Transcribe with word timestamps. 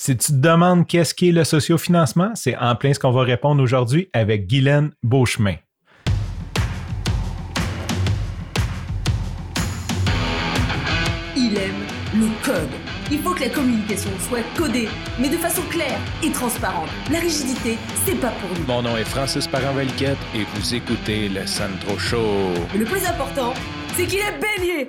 Si 0.00 0.16
tu 0.16 0.28
te 0.28 0.36
demandes 0.36 0.86
qu'est-ce 0.86 1.12
qu'est 1.12 1.32
le 1.32 1.42
sociofinancement, 1.42 2.30
c'est 2.36 2.56
en 2.56 2.76
plein 2.76 2.94
ce 2.94 3.00
qu'on 3.00 3.10
va 3.10 3.24
répondre 3.24 3.60
aujourd'hui 3.60 4.08
avec 4.12 4.46
Guylaine 4.46 4.92
Beauchemin. 5.02 5.56
Il 11.36 11.56
aime 11.56 11.82
le 12.14 12.28
code. 12.44 12.68
Il 13.10 13.18
faut 13.18 13.34
que 13.34 13.40
la 13.40 13.48
communication 13.48 14.10
soit 14.20 14.44
codée, 14.56 14.88
mais 15.18 15.30
de 15.30 15.36
façon 15.36 15.62
claire 15.62 15.98
et 16.22 16.30
transparente. 16.30 16.88
La 17.10 17.18
rigidité, 17.18 17.76
c'est 18.06 18.20
pas 18.20 18.30
pour 18.30 18.50
lui. 18.56 18.64
Mon 18.68 18.82
nom 18.82 18.96
est 18.96 19.04
Francis 19.04 19.48
Parent-Valquette 19.48 20.16
et 20.32 20.44
vous 20.54 20.74
écoutez 20.76 21.28
le 21.28 21.44
Sandro 21.44 21.98
Show. 21.98 22.54
Le 22.78 22.84
plus 22.84 23.04
important, 23.04 23.52
c'est 23.96 24.06
qu'il 24.06 24.20
est 24.20 24.38
bélier. 24.38 24.88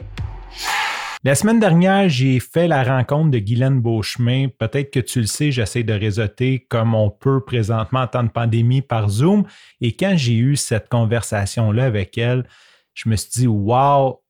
La 1.26 1.36
semaine 1.36 1.60
dernière, 1.60 2.08
j'ai 2.08 2.40
fait 2.40 2.70
la 2.70 2.82
rencontre 2.82 3.32
de 3.32 3.40
Guylaine 3.40 3.82
Beauchemin. 3.82 4.48
Peut-être 4.58 4.90
que 4.90 5.02
tu 5.02 5.20
le 5.20 5.26
sais, 5.26 5.52
j'essaie 5.52 5.84
de 5.84 5.92
réseauter 5.92 6.66
comme 6.70 6.96
on 6.96 7.10
peut 7.10 7.44
présentement 7.44 8.04
en 8.04 8.08
temps 8.08 8.24
de 8.24 8.30
pandémie 8.30 8.82
par 8.82 9.10
Zoom. 9.10 9.44
Et 9.82 9.98
quand 9.98 10.14
j'ai 10.16 10.36
eu 10.36 10.56
cette 10.56 10.88
conversation-là 10.88 11.84
avec 11.84 12.18
elle, 12.18 12.48
je 12.94 13.10
me 13.10 13.18
suis 13.18 13.32
dit, 13.32 13.48
wow, 13.48 14.22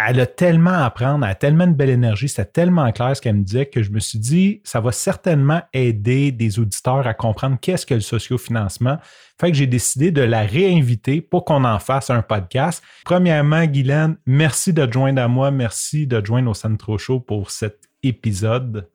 elle 0.00 0.20
a 0.20 0.26
tellement 0.26 0.70
à 0.70 0.84
apprendre, 0.84 1.24
elle 1.24 1.32
a 1.32 1.34
tellement 1.34 1.66
de 1.66 1.72
belle 1.72 1.90
énergie, 1.90 2.28
c'était 2.28 2.44
tellement 2.44 2.90
clair 2.92 3.16
ce 3.16 3.20
qu'elle 3.20 3.34
me 3.34 3.42
disait 3.42 3.66
que 3.66 3.82
je 3.82 3.90
me 3.90 3.98
suis 3.98 4.20
dit, 4.20 4.60
ça 4.62 4.80
va 4.80 4.92
certainement 4.92 5.60
aider 5.72 6.30
des 6.30 6.60
auditeurs 6.60 7.04
à 7.04 7.14
comprendre 7.14 7.58
qu'est-ce 7.60 7.84
que 7.84 7.94
le 7.94 8.00
sociofinancement. 8.00 8.98
Fait 9.40 9.50
que 9.50 9.56
j'ai 9.56 9.66
décidé 9.66 10.12
de 10.12 10.22
la 10.22 10.42
réinviter 10.42 11.20
pour 11.20 11.44
qu'on 11.44 11.64
en 11.64 11.80
fasse 11.80 12.10
un 12.10 12.22
podcast. 12.22 12.80
Premièrement, 13.04 13.64
Guylaine, 13.66 14.16
merci 14.24 14.72
de 14.72 14.86
te 14.86 14.92
joindre 14.92 15.20
à 15.20 15.26
moi, 15.26 15.50
merci 15.50 16.06
de 16.06 16.20
te 16.20 16.26
joindre 16.26 16.50
au 16.50 16.54
Centro 16.54 16.96
Show 16.96 17.18
pour 17.18 17.50
cet 17.50 17.88
épisode. 18.04 18.88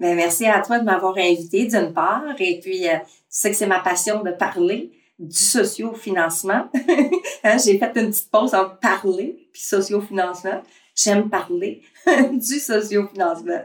Bien, 0.00 0.14
merci 0.14 0.46
à 0.46 0.60
toi 0.62 0.78
de 0.78 0.84
m'avoir 0.84 1.18
invité 1.18 1.66
d'une 1.66 1.92
part, 1.92 2.24
et 2.38 2.58
puis 2.62 2.88
euh, 2.88 2.94
tu 2.94 3.06
sais 3.28 3.50
que 3.50 3.56
c'est 3.56 3.66
ma 3.66 3.80
passion 3.80 4.22
de 4.22 4.30
parler 4.30 4.90
du 5.20 5.38
sociofinancement. 5.38 6.68
Hein, 7.42 7.56
j'ai 7.56 7.78
fait 7.78 7.90
une 7.96 8.10
petite 8.10 8.30
pause 8.30 8.54
entre 8.54 8.78
parler 8.80 9.48
puis 9.50 9.62
sociofinancement. 9.62 10.62
J'aime 10.94 11.30
parler 11.30 11.80
du 12.32 12.58
sociofinancement. 12.58 13.62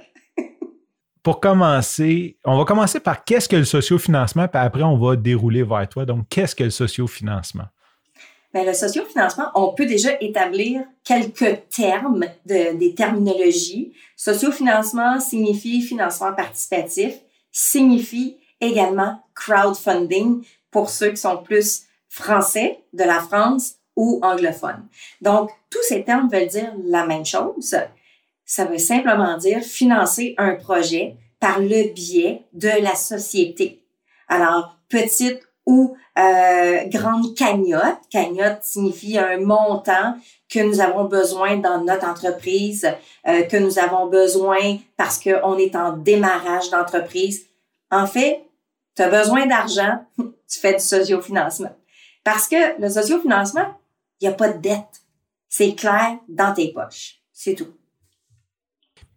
Pour 1.21 1.41
commencer, 1.41 2.37
on 2.45 2.57
va 2.57 2.63
commencer 2.63 3.01
par 3.01 3.25
qu'est-ce 3.25 3.49
que 3.49 3.57
le 3.57 3.65
sociofinancement, 3.65 4.47
puis 4.47 4.61
après 4.61 4.83
on 4.83 4.97
va 4.97 5.17
dérouler 5.17 5.63
vers 5.63 5.89
toi. 5.89 6.05
Donc, 6.05 6.29
qu'est-ce 6.29 6.55
que 6.55 6.63
le 6.63 6.69
sociofinancement? 6.69 7.65
Bien, 8.53 8.63
le 8.63 8.73
sociofinancement, 8.73 9.49
on 9.55 9.73
peut 9.73 9.85
déjà 9.85 10.11
établir 10.21 10.83
quelques 11.03 11.67
termes, 11.69 12.25
de, 12.45 12.77
des 12.77 12.95
terminologies. 12.95 13.91
Sociofinancement 14.15 15.19
signifie 15.19 15.81
financement 15.81 16.33
participatif, 16.33 17.15
signifie 17.51 18.37
également 18.61 19.19
crowdfunding, 19.33 20.45
pour 20.75 20.89
ceux 20.89 21.11
qui 21.11 21.15
sont 21.17 21.37
plus 21.37 21.83
français 22.09 22.81
de 22.91 23.05
la 23.05 23.21
France 23.21 23.75
ou 23.95 24.19
anglophones. 24.21 24.85
Donc, 25.21 25.49
tous 25.69 25.81
ces 25.83 26.03
termes 26.03 26.27
veulent 26.27 26.49
dire 26.49 26.73
la 26.83 27.05
même 27.05 27.25
chose. 27.25 27.77
Ça 28.43 28.65
veut 28.65 28.77
simplement 28.77 29.37
dire 29.37 29.61
financer 29.61 30.35
un 30.37 30.55
projet 30.55 31.15
par 31.39 31.59
le 31.59 31.93
biais 31.93 32.43
de 32.51 32.67
la 32.83 32.93
société. 32.93 33.85
Alors, 34.27 34.75
petite 34.89 35.39
ou 35.65 35.95
euh, 36.19 36.83
grande 36.87 37.33
cagnotte. 37.35 38.01
Cagnotte 38.11 38.63
signifie 38.63 39.17
un 39.17 39.37
montant 39.37 40.17
que 40.49 40.59
nous 40.59 40.81
avons 40.81 41.05
besoin 41.05 41.55
dans 41.55 41.81
notre 41.85 42.05
entreprise, 42.05 42.85
euh, 43.29 43.43
que 43.43 43.55
nous 43.55 43.79
avons 43.79 44.07
besoin 44.07 44.77
parce 44.97 45.23
qu'on 45.23 45.57
est 45.57 45.77
en 45.77 45.95
démarrage 45.95 46.69
d'entreprise. 46.69 47.45
En 47.91 48.07
fait, 48.07 48.41
tu 48.97 49.03
as 49.03 49.09
besoin 49.09 49.45
d'argent, 49.45 49.99
tu 50.47 50.59
fais 50.59 50.73
du 50.73 50.79
sociofinancement. 50.79 51.75
Parce 52.23 52.47
que 52.47 52.81
le 52.81 52.89
sociofinancement, 52.89 53.77
il 54.19 54.27
n'y 54.27 54.33
a 54.33 54.37
pas 54.37 54.51
de 54.51 54.59
dette. 54.59 55.03
C'est 55.49 55.75
clair 55.75 56.17
dans 56.27 56.53
tes 56.53 56.73
poches. 56.73 57.21
C'est 57.31 57.55
tout. 57.55 57.77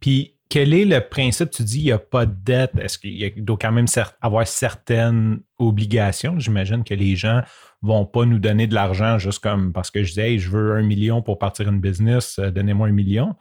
Puis, 0.01 0.39
quel 0.49 0.73
est 0.73 0.85
le 0.85 1.01
principe? 1.01 1.51
Tu 1.51 1.63
dis 1.63 1.81
il 1.81 1.85
n'y 1.85 1.93
a 1.93 1.99
pas 1.99 2.25
de 2.25 2.35
dette. 2.43 2.73
Est-ce 2.79 2.99
qu'il 2.99 3.45
doit 3.45 3.59
quand 3.61 3.73
même 3.73 3.87
avoir 4.21 4.47
certaines 4.47 5.41
obligations? 5.59 6.39
J'imagine 6.39 6.85
que 6.85 6.95
les 6.95 7.17
gens 7.17 7.43
vont 7.83 8.07
pas 8.07 8.25
nous 8.25 8.39
donner 8.39 8.67
de 8.67 8.75
l'argent 8.75 9.19
juste 9.19 9.41
comme 9.41 9.73
parce 9.73 9.91
que 9.91 10.03
je 10.03 10.09
disais 10.09 10.39
je 10.39 10.51
veux 10.51 10.77
un 10.77 10.83
million 10.83 11.23
pour 11.23 11.39
partir 11.39 11.69
une 11.69 11.81
business, 11.81 12.39
euh, 12.39 12.51
donnez-moi 12.51 12.89
un 12.89 12.93
million. 12.93 13.37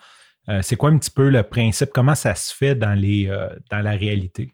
Euh, 0.50 0.62
c'est 0.62 0.76
quoi 0.76 0.90
un 0.90 0.98
petit 0.98 1.12
peu 1.12 1.30
le 1.30 1.44
principe? 1.44 1.90
Comment 1.94 2.16
ça 2.16 2.36
se 2.36 2.54
fait 2.54 2.76
dans, 2.76 2.98
euh, 3.02 3.50
dans 3.72 3.80
la 3.80 3.92
réalité? 3.92 4.54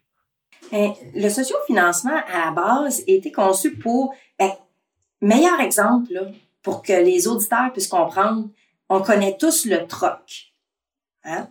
Ben, 0.72 0.92
le 1.14 1.28
sociofinancement, 1.28 2.20
à 2.32 2.46
la 2.46 2.50
base, 2.50 3.02
été 3.06 3.30
conçu 3.30 3.76
pour, 3.76 4.14
ben, 4.38 4.52
meilleur 5.20 5.60
exemple, 5.60 6.32
pour 6.62 6.82
que 6.82 6.92
les 6.92 7.28
auditeurs 7.28 7.72
puissent 7.72 7.88
comprendre, 7.88 8.48
on 8.88 9.02
connaît 9.02 9.36
tous 9.36 9.66
le 9.66 9.86
troc. 9.86 10.52
Hein? 11.24 11.48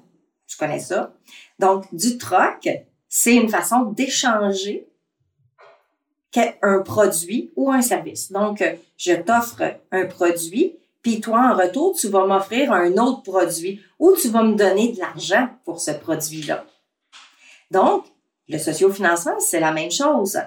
Tu 0.48 0.58
connais 0.58 0.80
ça? 0.80 1.14
Donc, 1.60 1.86
du 1.94 2.18
troc, 2.18 2.68
c'est 3.08 3.36
une 3.36 3.50
façon 3.50 3.84
d'échanger 3.84 4.88
un 6.62 6.80
produit 6.80 7.52
ou 7.56 7.72
un 7.72 7.82
service. 7.82 8.32
Donc, 8.32 8.64
je 8.98 9.14
t'offre 9.14 9.80
un 9.92 10.06
produit, 10.06 10.76
puis 11.02 11.22
toi, 11.22 11.52
en 11.52 11.58
retour, 11.58 11.96
tu 11.96 12.08
vas 12.08 12.26
m'offrir 12.26 12.72
un 12.72 12.94
autre 12.98 13.24
produit 13.24 13.82
ou 14.00 14.14
tu 14.14 14.30
vas 14.30 14.44
me 14.44 14.56
donner 14.56 14.94
de 14.94 15.00
l'argent 15.00 15.50
pour 15.66 15.80
ce 15.80 15.92
produit-là. 15.92 16.66
Donc, 17.72 18.06
le 18.54 18.60
sociofinancement, 18.60 19.40
c'est 19.40 19.60
la 19.60 19.72
même 19.72 19.92
chose. 19.92 20.40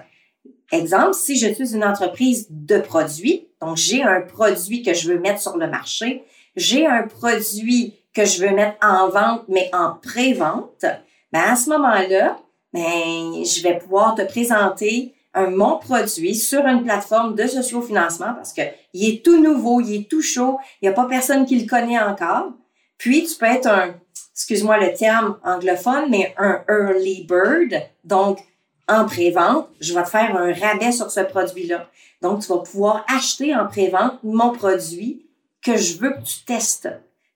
Exemple, 0.71 1.13
si 1.13 1.37
je 1.37 1.53
suis 1.53 1.75
une 1.75 1.83
entreprise 1.83 2.47
de 2.49 2.79
produits, 2.79 3.47
donc 3.61 3.77
j'ai 3.77 4.03
un 4.03 4.21
produit 4.21 4.81
que 4.81 4.93
je 4.93 5.09
veux 5.09 5.19
mettre 5.19 5.41
sur 5.41 5.57
le 5.57 5.67
marché, 5.67 6.23
j'ai 6.55 6.85
un 6.85 7.03
produit 7.03 7.93
que 8.13 8.25
je 8.25 8.41
veux 8.41 8.53
mettre 8.53 8.77
en 8.81 9.09
vente, 9.09 9.43
mais 9.47 9.69
en 9.73 9.93
pré-vente, 10.01 10.85
ben 11.31 11.41
à 11.41 11.55
ce 11.55 11.69
moment-là, 11.69 12.37
ben, 12.73 13.43
je 13.45 13.61
vais 13.61 13.77
pouvoir 13.77 14.15
te 14.15 14.23
présenter 14.23 15.13
mon 15.35 15.77
produit 15.77 16.35
sur 16.35 16.65
une 16.65 16.83
plateforme 16.83 17.35
de 17.35 17.45
sociofinancement 17.45 18.33
parce 18.33 18.53
que 18.53 18.61
il 18.93 19.09
est 19.09 19.23
tout 19.23 19.41
nouveau, 19.41 19.81
il 19.81 20.01
est 20.01 20.09
tout 20.09 20.21
chaud, 20.21 20.57
il 20.81 20.85
n'y 20.85 20.89
a 20.89 20.93
pas 20.93 21.05
personne 21.05 21.45
qui 21.45 21.59
le 21.59 21.67
connaît 21.67 21.99
encore. 21.99 22.51
Puis 22.97 23.25
tu 23.25 23.35
peux 23.35 23.45
être 23.45 23.67
un 23.67 23.95
excuse-moi 24.37 24.77
le 24.77 24.93
terme 24.93 25.37
anglophone, 25.43 26.09
mais 26.09 26.35
un 26.37 26.61
early 26.69 27.25
bird. 27.27 27.81
Donc, 28.03 28.39
en 28.87 29.05
pré-vente, 29.05 29.67
je 29.81 29.95
vais 29.95 30.03
te 30.03 30.09
faire 30.09 30.37
un 30.37 30.53
rabais 30.53 30.91
sur 30.91 31.09
ce 31.09 31.21
produit-là. 31.21 31.89
Donc, 32.21 32.41
tu 32.41 32.47
vas 32.49 32.59
pouvoir 32.59 33.03
acheter 33.09 33.55
en 33.55 33.65
pré-vente 33.65 34.19
mon 34.23 34.51
produit 34.51 35.25
que 35.63 35.75
je 35.75 35.97
veux 35.97 36.11
que 36.11 36.21
tu 36.21 36.45
testes, 36.45 36.89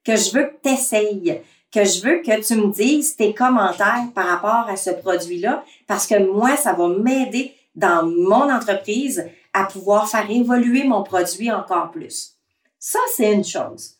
que 0.04 0.14
je 0.14 0.32
veux 0.32 0.44
que 0.44 0.54
tu 0.62 0.70
essayes, 0.70 1.42
que 1.72 1.84
je 1.84 2.02
veux 2.02 2.22
que 2.22 2.40
tu 2.40 2.54
me 2.54 2.72
dises 2.72 3.16
tes 3.16 3.34
commentaires 3.34 4.06
par 4.14 4.26
rapport 4.28 4.68
à 4.68 4.76
ce 4.76 4.90
produit-là, 4.90 5.64
parce 5.88 6.06
que 6.06 6.18
moi, 6.32 6.56
ça 6.56 6.72
va 6.72 6.86
m'aider 6.88 7.52
dans 7.74 8.06
mon 8.06 8.48
entreprise 8.48 9.28
à 9.52 9.64
pouvoir 9.64 10.08
faire 10.08 10.30
évoluer 10.30 10.84
mon 10.84 11.02
produit 11.02 11.50
encore 11.50 11.90
plus. 11.90 12.36
Ça, 12.78 13.00
c'est 13.14 13.32
une 13.32 13.44
chose. 13.44 13.96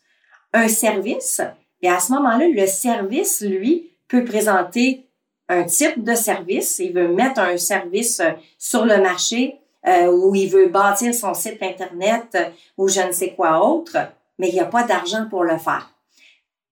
Un 0.53 0.67
service, 0.67 1.41
et 1.81 1.89
à 1.89 1.99
ce 1.99 2.13
moment-là, 2.13 2.47
le 2.47 2.65
service, 2.65 3.41
lui, 3.41 3.91
peut 4.07 4.23
présenter 4.23 5.07
un 5.49 5.63
type 5.63 6.03
de 6.03 6.15
service. 6.15 6.79
Il 6.79 6.93
veut 6.93 7.09
mettre 7.09 7.41
un 7.41 7.57
service 7.57 8.19
euh, 8.19 8.31
sur 8.57 8.85
le 8.85 9.01
marché 9.01 9.59
euh, 9.85 10.07
ou 10.11 10.33
il 10.33 10.49
veut 10.49 10.67
bâtir 10.67 11.13
son 11.13 11.33
site 11.33 11.61
Internet 11.61 12.27
euh, 12.35 12.45
ou 12.77 12.87
je 12.87 13.01
ne 13.01 13.11
sais 13.11 13.33
quoi 13.33 13.65
autre, 13.65 13.97
mais 14.37 14.49
il 14.49 14.53
n'y 14.53 14.59
a 14.59 14.65
pas 14.65 14.83
d'argent 14.83 15.27
pour 15.29 15.43
le 15.43 15.57
faire. 15.57 15.89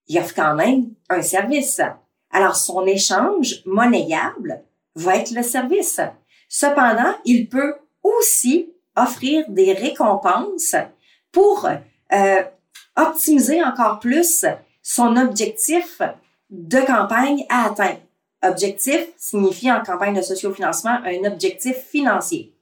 Il 0.08 0.18
offre 0.20 0.34
quand 0.34 0.56
même 0.56 0.94
un 1.10 1.22
service. 1.22 1.82
Alors, 2.32 2.56
son 2.56 2.86
échange 2.86 3.62
monnayable 3.66 4.64
va 4.96 5.18
être 5.18 5.32
le 5.32 5.44
service. 5.44 6.00
Cependant, 6.48 7.14
il 7.26 7.50
peut 7.50 7.76
aussi 8.04 8.74
offrir 8.96 9.46
des 9.50 9.74
récompenses 9.74 10.76
pour 11.32 11.70
optimiser 12.98 13.64
encore 13.64 14.00
plus 14.00 14.46
son 14.82 15.16
objectif 15.18 16.02
de 16.50 16.80
campagne 16.80 17.46
à 17.50 17.66
atteindre. 17.66 18.00
Objectif 18.44 19.08
signifie 19.18 19.72
en 19.72 19.84
campagne 19.84 20.16
de 20.16 20.22
sociofinancement 20.22 21.00
un 21.06 21.24
objectif 21.26 21.76
financier. 21.78 22.54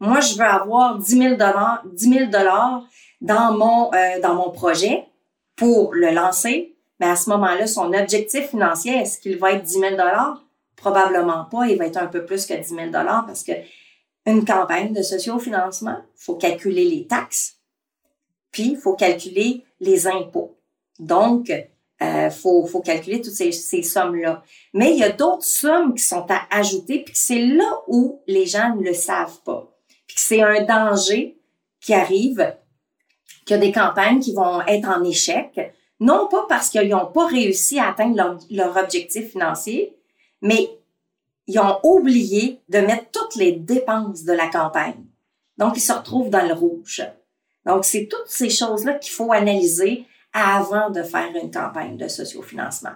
Moi, 0.00 0.20
je 0.20 0.34
veux 0.34 0.44
avoir 0.44 0.98
10 0.98 1.18
000 1.18 1.30
dollars, 1.36 1.82
10 1.92 2.28
dollars 2.28 2.84
dans 3.20 3.52
mon, 3.56 3.90
euh, 3.94 4.20
dans 4.20 4.34
mon 4.34 4.50
projet 4.50 5.06
pour 5.56 5.94
le 5.94 6.10
lancer. 6.10 6.76
Mais 7.00 7.06
à 7.06 7.16
ce 7.16 7.30
moment-là, 7.30 7.66
son 7.66 7.92
objectif 7.92 8.50
financier, 8.50 8.94
est-ce 8.94 9.18
qu'il 9.18 9.38
va 9.38 9.52
être 9.52 9.62
10 9.62 9.72
000 9.72 9.90
dollars? 9.92 10.42
Probablement 10.76 11.46
pas. 11.46 11.66
Il 11.66 11.78
va 11.78 11.86
être 11.86 11.96
un 11.96 12.06
peu 12.06 12.24
plus 12.24 12.44
que 12.44 12.54
10 12.54 12.68
000 12.68 12.86
dollars 12.90 13.24
parce 13.26 13.42
que 13.42 13.52
une 14.26 14.44
campagne 14.44 14.92
de 14.92 15.02
sociofinancement, 15.02 15.98
faut 16.16 16.36
calculer 16.36 16.84
les 16.84 17.06
taxes, 17.06 17.56
puis 18.54 18.70
il 18.70 18.76
faut 18.76 18.94
calculer 18.94 19.64
les 19.80 20.06
impôts. 20.06 20.56
Donc, 21.00 21.52
euh, 22.00 22.30
faut, 22.30 22.64
faut 22.66 22.82
calculer 22.82 23.20
toutes 23.20 23.34
ces, 23.34 23.50
ces 23.50 23.82
sommes-là. 23.82 24.44
Mais 24.72 24.92
il 24.92 24.98
y 24.98 25.02
a 25.02 25.10
d'autres 25.10 25.44
sommes 25.44 25.92
qui 25.94 26.04
sont 26.04 26.24
à 26.30 26.42
ajouter, 26.52 27.00
puis 27.00 27.16
c'est 27.16 27.40
là 27.40 27.80
où 27.88 28.22
les 28.28 28.46
gens 28.46 28.76
ne 28.76 28.84
le 28.84 28.94
savent 28.94 29.42
pas. 29.44 29.76
Puis 30.06 30.18
c'est 30.20 30.40
un 30.40 30.62
danger 30.62 31.36
qui 31.80 31.94
arrive, 31.94 32.54
qu'il 33.44 33.56
y 33.56 33.58
a 33.58 33.60
des 33.60 33.72
campagnes 33.72 34.20
qui 34.20 34.32
vont 34.32 34.60
être 34.68 34.88
en 34.88 35.02
échec, 35.02 35.74
non 35.98 36.28
pas 36.30 36.46
parce 36.48 36.70
qu'ils 36.70 36.90
n'ont 36.90 37.06
pas 37.06 37.26
réussi 37.26 37.80
à 37.80 37.88
atteindre 37.88 38.16
leur, 38.16 38.38
leur 38.52 38.76
objectif 38.76 39.32
financier, 39.32 39.96
mais 40.42 40.70
ils 41.48 41.58
ont 41.58 41.80
oublié 41.82 42.60
de 42.68 42.78
mettre 42.78 43.10
toutes 43.10 43.34
les 43.34 43.50
dépenses 43.50 44.22
de 44.22 44.32
la 44.32 44.46
campagne. 44.46 45.04
Donc, 45.58 45.76
ils 45.76 45.80
se 45.80 45.92
retrouvent 45.92 46.30
dans 46.30 46.46
le 46.46 46.54
rouge. 46.54 47.02
Donc, 47.66 47.84
c'est 47.84 48.08
toutes 48.10 48.28
ces 48.28 48.50
choses-là 48.50 48.94
qu'il 48.94 49.12
faut 49.12 49.32
analyser 49.32 50.04
avant 50.32 50.90
de 50.90 51.02
faire 51.02 51.30
une 51.42 51.50
campagne 51.50 51.96
de 51.96 52.08
sociofinancement. 52.08 52.90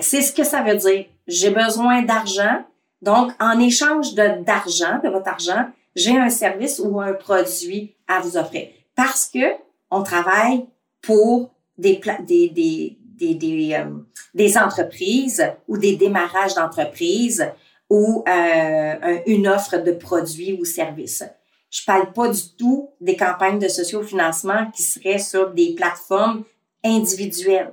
c'est 0.00 0.22
ce 0.22 0.32
que 0.32 0.44
ça 0.44 0.62
veut 0.62 0.76
dire. 0.76 1.06
J'ai 1.26 1.50
besoin 1.50 2.02
d'argent. 2.02 2.64
Donc, 3.00 3.32
en 3.40 3.58
échange 3.58 4.14
d'argent, 4.14 4.98
de 5.02 5.08
votre 5.08 5.28
argent, 5.28 5.66
j'ai 5.94 6.16
un 6.16 6.30
service 6.30 6.80
ou 6.82 7.00
un 7.00 7.12
produit 7.12 7.94
à 8.08 8.20
vous 8.20 8.36
offrir. 8.36 8.68
Parce 8.94 9.26
que 9.26 9.56
on 9.90 10.02
travaille 10.02 10.66
pour 11.02 11.50
des, 11.76 12.00
des, 12.20 12.48
des, 12.48 12.98
des, 13.16 13.34
des, 13.34 13.74
euh, 13.74 13.90
des 14.34 14.56
entreprises 14.56 15.44
ou 15.68 15.78
des 15.78 15.96
démarrages 15.96 16.54
d'entreprises 16.54 17.46
ou 17.90 18.24
euh, 18.26 19.18
une 19.26 19.46
offre 19.48 19.78
de 19.78 19.92
produits 19.92 20.56
ou 20.58 20.64
services. 20.64 21.24
Je 21.72 21.80
parle 21.86 22.12
pas 22.12 22.28
du 22.28 22.42
tout 22.58 22.90
des 23.00 23.16
campagnes 23.16 23.58
de 23.58 23.66
sociofinancement 23.66 24.70
qui 24.72 24.82
seraient 24.82 25.18
sur 25.18 25.54
des 25.54 25.74
plateformes 25.74 26.44
individuelles, 26.84 27.72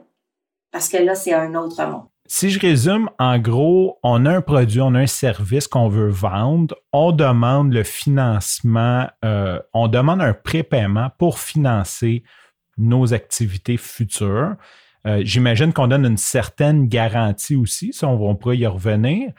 parce 0.71 0.87
que 0.87 0.97
là, 0.97 1.15
c'est 1.15 1.33
un 1.33 1.53
autre 1.55 1.83
monde. 1.85 2.05
Si 2.25 2.49
je 2.49 2.59
résume, 2.59 3.09
en 3.19 3.39
gros, 3.39 3.97
on 4.01 4.25
a 4.25 4.37
un 4.37 4.41
produit, 4.41 4.79
on 4.79 4.93
a 4.95 4.99
un 4.99 5.07
service 5.07 5.67
qu'on 5.67 5.89
veut 5.89 6.09
vendre, 6.09 6.75
on 6.93 7.11
demande 7.11 7.73
le 7.73 7.83
financement, 7.83 9.07
euh, 9.25 9.59
on 9.73 9.89
demande 9.89 10.21
un 10.21 10.33
prépaiement 10.33 11.09
pour 11.17 11.39
financer 11.39 12.23
nos 12.77 13.13
activités 13.13 13.77
futures. 13.77 14.55
Euh, 15.07 15.23
j'imagine 15.25 15.73
qu'on 15.73 15.87
donne 15.87 16.05
une 16.05 16.17
certaine 16.17 16.87
garantie 16.87 17.57
aussi, 17.57 17.91
ça, 17.91 18.07
on, 18.07 18.29
on 18.29 18.35
pourrait 18.35 18.59
y 18.59 18.67
revenir. 18.67 19.33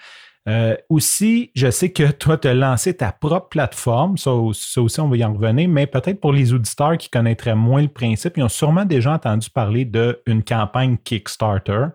Euh, 0.49 0.75
aussi, 0.89 1.51
je 1.55 1.71
sais 1.71 1.93
que 1.93 2.11
toi, 2.13 2.39
tu 2.39 2.49
as 2.49 2.55
lancé 2.55 2.95
ta 2.95 3.13
propre 3.13 3.49
plateforme. 3.49 4.17
Ça, 4.17 4.33
aussi, 4.33 5.01
on 5.01 5.09
va 5.09 5.17
y 5.17 5.25
en 5.25 5.35
revenir, 5.35 5.69
mais 5.69 5.87
peut-être 5.87 6.21
pour 6.21 6.33
les 6.33 6.53
auditeurs 6.53 6.97
qui 6.97 7.11
connaîtraient 7.11 7.55
moins 7.55 7.83
le 7.83 7.89
principe, 7.89 8.37
ils 8.37 8.43
ont 8.43 8.49
sûrement 8.49 8.85
déjà 8.85 9.13
entendu 9.13 9.51
parler 9.51 9.85
d'une 9.85 10.43
campagne 10.43 10.97
Kickstarter, 11.05 11.87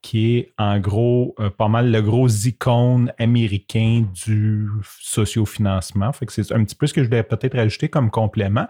qui 0.00 0.36
est 0.36 0.52
en 0.58 0.78
gros 0.78 1.34
euh, 1.40 1.50
pas 1.50 1.68
mal 1.68 1.90
le 1.90 2.02
gros 2.02 2.28
icône 2.28 3.12
américain 3.18 4.04
du 4.24 4.68
sociofinancement. 5.00 6.12
Fait 6.12 6.26
c'est 6.30 6.52
un 6.52 6.64
petit 6.64 6.76
peu 6.76 6.86
ce 6.86 6.94
que 6.94 7.02
je 7.02 7.08
voulais 7.08 7.22
peut-être 7.22 7.56
rajouter 7.56 7.88
comme 7.88 8.10
complément. 8.10 8.68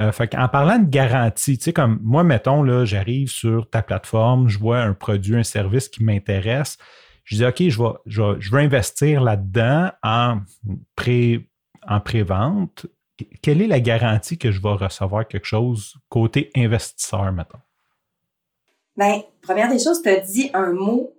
Euh, 0.00 0.12
en 0.36 0.48
parlant 0.48 0.78
de 0.78 0.88
garantie, 0.88 1.56
tu 1.56 1.64
sais, 1.64 1.72
comme 1.72 1.98
moi, 2.02 2.22
mettons, 2.22 2.84
j'arrive 2.84 3.28
sur 3.28 3.68
ta 3.70 3.82
plateforme, 3.82 4.48
je 4.48 4.58
vois 4.58 4.80
un 4.80 4.92
produit, 4.92 5.36
un 5.36 5.42
service 5.42 5.88
qui 5.88 6.04
m'intéresse 6.04 6.76
je 7.26 7.36
dis, 7.36 7.44
OK, 7.44 7.68
je, 7.68 7.82
vais, 7.82 8.38
je, 8.40 8.50
veux 8.50 8.60
investir 8.60 9.20
là-dedans 9.20 9.90
en 10.02 10.38
pré 10.94 11.46
en 11.86 12.00
pré-vente. 12.00 12.86
Quelle 13.42 13.62
est 13.62 13.66
la 13.66 13.80
garantie 13.80 14.38
que 14.38 14.50
je 14.50 14.60
vais 14.60 14.72
recevoir 14.72 15.26
quelque 15.26 15.46
chose 15.46 15.96
côté 16.08 16.50
investisseur, 16.56 17.32
maintenant? 17.32 17.60
Bien, 18.96 19.22
première 19.42 19.68
des 19.68 19.78
choses, 19.78 20.02
tu 20.02 20.08
as 20.08 20.20
dit 20.20 20.50
un 20.54 20.72
mot 20.72 21.14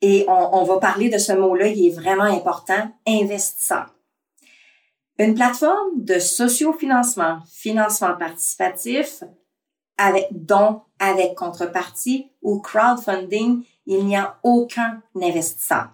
et 0.00 0.24
on, 0.28 0.64
va 0.64 0.78
parler 0.78 1.10
de 1.10 1.18
ce 1.18 1.32
mot-là, 1.32 1.66
il 1.66 1.86
est 1.86 1.94
vraiment 1.94 2.24
important, 2.24 2.90
investisseur. 3.06 3.94
Une 5.18 5.34
plateforme 5.34 6.02
de 6.02 6.18
sociofinancement, 6.18 7.40
financement 7.52 8.16
participatif, 8.16 9.22
avec 9.98 10.28
don 10.30 10.80
avec 10.98 11.34
contrepartie 11.34 12.30
ou 12.40 12.60
crowdfunding, 12.60 13.64
il 13.86 14.06
n'y 14.06 14.16
a 14.16 14.38
aucun 14.42 15.02
investisseur. 15.14 15.90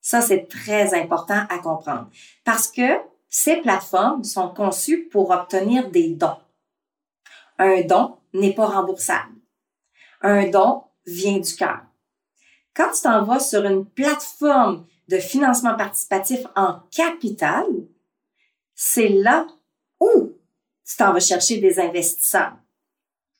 Ça, 0.00 0.20
c'est 0.20 0.46
très 0.48 0.94
important 0.94 1.46
à 1.48 1.58
comprendre 1.58 2.08
parce 2.44 2.68
que 2.68 3.00
ces 3.28 3.56
plateformes 3.56 4.24
sont 4.24 4.50
conçues 4.50 5.08
pour 5.10 5.30
obtenir 5.30 5.90
des 5.90 6.10
dons. 6.10 6.38
Un 7.58 7.82
don 7.82 8.16
n'est 8.32 8.54
pas 8.54 8.66
remboursable. 8.66 9.34
Un 10.22 10.48
don 10.48 10.84
vient 11.06 11.38
du 11.38 11.54
cœur. 11.54 11.80
Quand 12.74 12.92
tu 12.92 13.02
t'en 13.02 13.24
vas 13.24 13.40
sur 13.40 13.64
une 13.64 13.86
plateforme 13.86 14.86
de 15.08 15.18
financement 15.18 15.76
participatif 15.76 16.40
en 16.54 16.80
capital, 16.90 17.66
c'est 18.74 19.08
là 19.08 19.46
où 20.00 20.32
tu 20.86 20.96
t'en 20.96 21.12
vas 21.12 21.20
chercher 21.20 21.58
des 21.58 21.80
investisseurs 21.80 22.56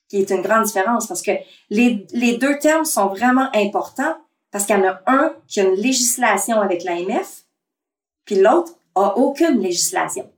qui 0.09 0.19
est 0.19 0.31
une 0.31 0.43
grande 0.43 0.65
différence 0.65 1.07
parce 1.07 1.23
que 1.23 1.33
les, 1.71 2.07
les 2.13 2.37
deux 2.37 2.59
termes 2.59 2.85
sont 2.85 3.09
vraiment 3.09 3.49
importants 3.55 4.17
parce 4.51 4.65
qu'il 4.65 4.77
y 4.77 4.79
en 4.79 4.89
a 4.89 5.03
un 5.07 5.35
qui 5.49 5.61
a 5.61 5.65
une 5.65 5.75
législation 5.75 6.61
avec 6.61 6.85
l'AMF, 6.85 7.45
puis 8.25 8.37
l'autre 8.37 8.73
a 8.95 9.19
aucune 9.19 9.61
législation. 9.61 10.31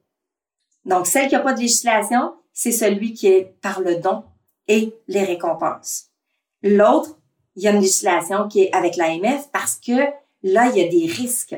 Donc, 0.84 1.06
celle 1.06 1.28
qui 1.28 1.34
n'a 1.34 1.40
pas 1.40 1.52
de 1.52 1.60
législation, 1.60 2.34
c'est 2.52 2.72
celui 2.72 3.12
qui 3.12 3.28
est 3.28 3.44
par 3.60 3.80
le 3.80 3.96
don 3.96 4.24
et 4.66 4.92
les 5.06 5.22
récompenses. 5.22 6.06
L'autre, 6.62 7.16
il 7.54 7.62
y 7.62 7.68
a 7.68 7.70
une 7.70 7.80
législation 7.80 8.48
qui 8.48 8.62
est 8.62 8.72
avec 8.74 8.96
l'AMF 8.96 9.50
parce 9.52 9.76
que 9.76 10.00
là, 10.42 10.70
il 10.70 10.76
y 10.76 10.84
a 10.84 10.88
des 10.88 11.06
risques, 11.06 11.56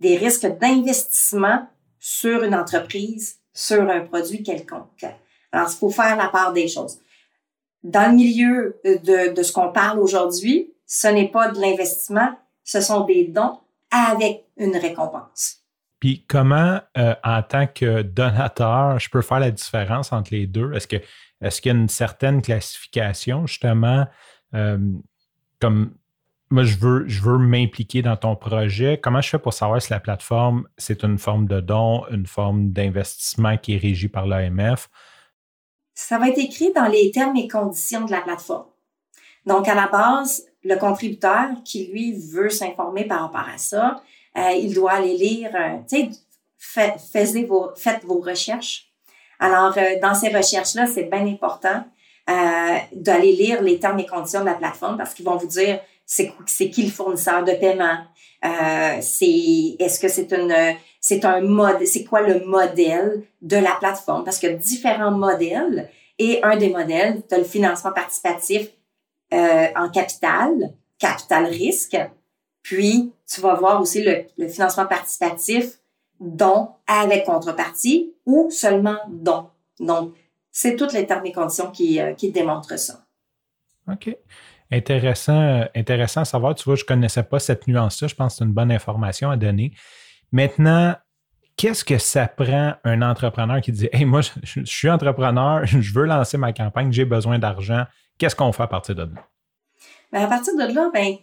des 0.00 0.16
risques 0.16 0.46
d'investissement 0.46 1.66
sur 1.98 2.44
une 2.44 2.54
entreprise, 2.54 3.38
sur 3.52 3.82
un 3.82 4.00
produit 4.00 4.42
quelconque. 4.42 5.04
Alors, 5.50 5.68
il 5.70 5.76
faut 5.76 5.90
faire 5.90 6.16
la 6.16 6.28
part 6.28 6.52
des 6.52 6.68
choses 6.68 7.00
dans 7.82 8.10
le 8.10 8.16
milieu 8.16 8.80
de, 8.84 9.32
de 9.34 9.42
ce 9.42 9.52
qu'on 9.52 9.72
parle 9.72 9.98
aujourd'hui, 9.98 10.72
ce 10.86 11.08
n'est 11.08 11.28
pas 11.28 11.50
de 11.50 11.60
l'investissement, 11.60 12.30
ce 12.64 12.80
sont 12.80 13.04
des 13.04 13.24
dons 13.24 13.58
avec 13.90 14.44
une 14.56 14.76
récompense. 14.76 15.56
Puis 16.00 16.24
comment, 16.28 16.80
euh, 16.96 17.14
en 17.24 17.42
tant 17.42 17.66
que 17.66 18.02
donateur, 18.02 18.98
je 18.98 19.10
peux 19.10 19.22
faire 19.22 19.40
la 19.40 19.50
différence 19.50 20.12
entre 20.12 20.32
les 20.32 20.46
deux? 20.46 20.72
Est-ce 20.74 20.86
qu'il 20.86 21.72
y 21.72 21.74
a 21.74 21.78
une 21.78 21.88
certaine 21.88 22.40
classification, 22.40 23.46
justement, 23.46 24.06
euh, 24.54 24.78
comme 25.60 25.94
moi, 26.50 26.62
je 26.62 26.78
veux, 26.78 27.06
je 27.06 27.20
veux 27.20 27.36
m'impliquer 27.36 28.00
dans 28.00 28.16
ton 28.16 28.34
projet. 28.34 28.98
Comment 28.98 29.20
je 29.20 29.28
fais 29.28 29.38
pour 29.38 29.52
savoir 29.52 29.82
si 29.82 29.92
la 29.92 30.00
plateforme, 30.00 30.66
c'est 30.78 31.02
une 31.02 31.18
forme 31.18 31.46
de 31.46 31.60
don, 31.60 32.04
une 32.10 32.26
forme 32.26 32.70
d'investissement 32.70 33.58
qui 33.58 33.74
est 33.74 33.78
régie 33.78 34.08
par 34.08 34.26
l'AMF? 34.26 34.88
Ça 35.98 36.16
va 36.16 36.28
être 36.28 36.38
écrit 36.38 36.72
dans 36.72 36.86
les 36.86 37.10
termes 37.10 37.34
et 37.34 37.48
conditions 37.48 38.04
de 38.04 38.12
la 38.12 38.20
plateforme. 38.20 38.68
Donc, 39.46 39.66
à 39.66 39.74
la 39.74 39.88
base, 39.88 40.46
le 40.62 40.76
contributeur 40.76 41.48
qui, 41.64 41.88
lui, 41.88 42.12
veut 42.12 42.50
s'informer 42.50 43.04
par 43.04 43.22
rapport 43.22 43.52
à 43.52 43.58
ça, 43.58 44.00
euh, 44.36 44.52
il 44.52 44.72
doit 44.74 44.92
aller 44.92 45.16
lire, 45.16 45.50
euh, 45.56 45.78
tu 45.90 46.12
sais, 46.56 46.96
faites 47.10 47.46
vos, 47.48 47.70
faites 47.76 48.04
vos 48.04 48.20
recherches. 48.20 48.92
Alors, 49.40 49.76
euh, 49.76 49.98
dans 50.00 50.14
ces 50.14 50.28
recherches-là, 50.28 50.86
c'est 50.86 51.10
bien 51.10 51.26
important 51.26 51.84
d'aller 52.92 53.32
lire 53.32 53.62
les 53.62 53.80
termes 53.80 53.98
et 53.98 54.04
conditions 54.04 54.40
de 54.40 54.46
la 54.46 54.54
plateforme 54.54 54.98
parce 54.98 55.14
qu'ils 55.14 55.24
vont 55.24 55.38
vous 55.38 55.46
dire 55.46 55.80
c'est 56.04 56.70
qui 56.70 56.82
le 56.82 56.90
fournisseur 56.90 57.42
de 57.42 57.52
paiement, 57.52 58.04
c'est 59.00 59.76
est-ce 59.78 59.98
que 59.98 60.08
c'est 60.08 60.30
une 60.32 60.76
c'est 61.00 61.24
un 61.24 61.40
mode, 61.40 61.84
c'est 61.84 62.04
quoi 62.04 62.22
le 62.22 62.44
modèle 62.44 63.22
de 63.40 63.56
la 63.56 63.72
plateforme? 63.78 64.24
Parce 64.24 64.38
qu'il 64.38 64.50
y 64.50 64.52
a 64.52 64.56
différents 64.56 65.10
modèles 65.10 65.88
et 66.18 66.42
un 66.42 66.56
des 66.56 66.70
modèles, 66.70 67.22
tu 67.28 67.34
as 67.34 67.38
le 67.38 67.44
financement 67.44 67.92
participatif 67.92 68.68
euh, 69.32 69.66
en 69.76 69.88
capital, 69.88 70.72
capital 70.98 71.44
risque, 71.46 71.98
puis 72.62 73.12
tu 73.26 73.40
vas 73.40 73.54
voir 73.54 73.80
aussi 73.80 74.02
le, 74.02 74.48
financement 74.48 74.86
participatif 74.86 75.78
don 76.18 76.70
avec 76.86 77.24
contrepartie 77.24 78.12
ou 78.26 78.50
seulement 78.50 78.98
don. 79.08 79.48
Donc, 79.78 80.14
c'est 80.50 80.74
toutes 80.74 80.92
les 80.92 81.06
termes 81.06 81.24
et 81.26 81.32
conditions 81.32 81.70
qui, 81.70 82.00
euh, 82.00 82.14
démontrent 82.22 82.78
ça. 82.78 83.04
OK. 83.90 84.16
Intéressant, 84.70 85.64
intéressant 85.74 86.22
à 86.22 86.24
savoir. 86.24 86.54
Tu 86.54 86.64
vois, 86.64 86.74
je 86.74 86.82
ne 86.82 86.88
connaissais 86.88 87.22
pas 87.22 87.38
cette 87.38 87.68
nuance-là. 87.68 88.08
Je 88.08 88.14
pense 88.14 88.34
que 88.34 88.38
c'est 88.38 88.44
une 88.44 88.52
bonne 88.52 88.72
information 88.72 89.30
à 89.30 89.36
donner. 89.36 89.72
Maintenant, 90.32 90.94
qu'est-ce 91.56 91.84
que 91.84 91.98
ça 91.98 92.28
prend 92.28 92.74
un 92.84 93.02
entrepreneur 93.02 93.60
qui 93.60 93.72
dit 93.72 93.88
Hey, 93.92 94.04
moi, 94.04 94.20
je, 94.22 94.60
suis 94.64 94.90
entrepreneur, 94.90 95.60
je 95.66 95.92
veux 95.92 96.04
lancer 96.04 96.38
ma 96.38 96.52
campagne, 96.52 96.92
j'ai 96.92 97.04
besoin 97.04 97.38
d'argent. 97.38 97.84
Qu'est-ce 98.18 98.36
qu'on 98.36 98.52
fait 98.52 98.62
à 98.62 98.66
partir 98.66 98.94
de 98.94 99.02
là? 99.02 99.28
Bien, 100.12 100.24
à 100.24 100.26
partir 100.26 100.54
de 100.54 100.72
là, 100.72 100.90
ben, 100.92 101.16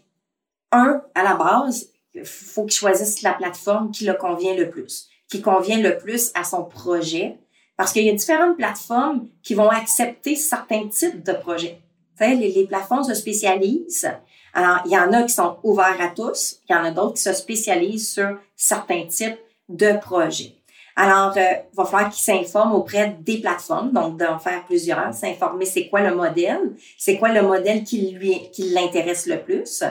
un, 0.71 1.01
à 1.15 1.23
la 1.23 1.35
base, 1.35 1.87
il 2.13 2.25
faut 2.25 2.65
qu'il 2.65 2.77
choisisse 2.77 3.21
la 3.21 3.33
plateforme 3.33 3.91
qui 3.91 4.05
le 4.05 4.13
convient 4.13 4.55
le 4.55 4.69
plus, 4.69 5.07
qui 5.29 5.41
convient 5.41 5.79
le 5.79 5.97
plus 5.97 6.31
à 6.35 6.43
son 6.43 6.63
projet. 6.63 7.39
Parce 7.77 7.91
qu'il 7.91 8.03
y 8.05 8.09
a 8.09 8.13
différentes 8.13 8.55
plateformes 8.55 9.27
qui 9.43 9.53
vont 9.53 9.69
accepter 9.69 10.37
certains 10.37 10.87
types 10.87 11.25
de 11.25 11.33
projets. 11.33 11.81
Les 12.21 12.65
plateformes 12.67 13.03
se 13.03 13.13
spécialisent. 13.13 14.09
Alors, 14.55 14.79
il 14.85 14.91
y 14.91 14.97
en 14.97 15.11
a 15.11 15.23
qui 15.23 15.33
sont 15.33 15.57
ouverts 15.63 15.99
à 15.99 16.07
tous, 16.07 16.61
il 16.69 16.73
y 16.73 16.75
en 16.75 16.85
a 16.85 16.91
d'autres 16.91 17.15
qui 17.15 17.21
se 17.21 17.33
spécialisent 17.33 18.13
sur 18.13 18.39
certains 18.55 19.05
types 19.05 19.37
de 19.67 19.99
projets. 19.99 20.55
Alors, 20.95 21.33
euh, 21.35 21.41
il 21.73 21.75
va 21.75 21.83
falloir 21.83 22.09
qu'ils 22.09 22.23
s'informent 22.23 22.71
auprès 22.71 23.17
des 23.19 23.41
plateformes, 23.41 23.91
donc 23.91 24.17
d'en 24.17 24.39
faire 24.39 24.63
plusieurs, 24.63 25.13
s'informer 25.13 25.65
c'est 25.65 25.89
quoi 25.89 25.99
le 25.99 26.15
modèle, 26.15 26.71
c'est 26.97 27.17
quoi 27.17 27.33
le 27.33 27.41
modèle 27.41 27.83
qui 27.83 28.11
lui 28.11 28.49
qui 28.53 28.69
l'intéresse 28.69 29.27
le 29.27 29.41
plus, 29.41 29.83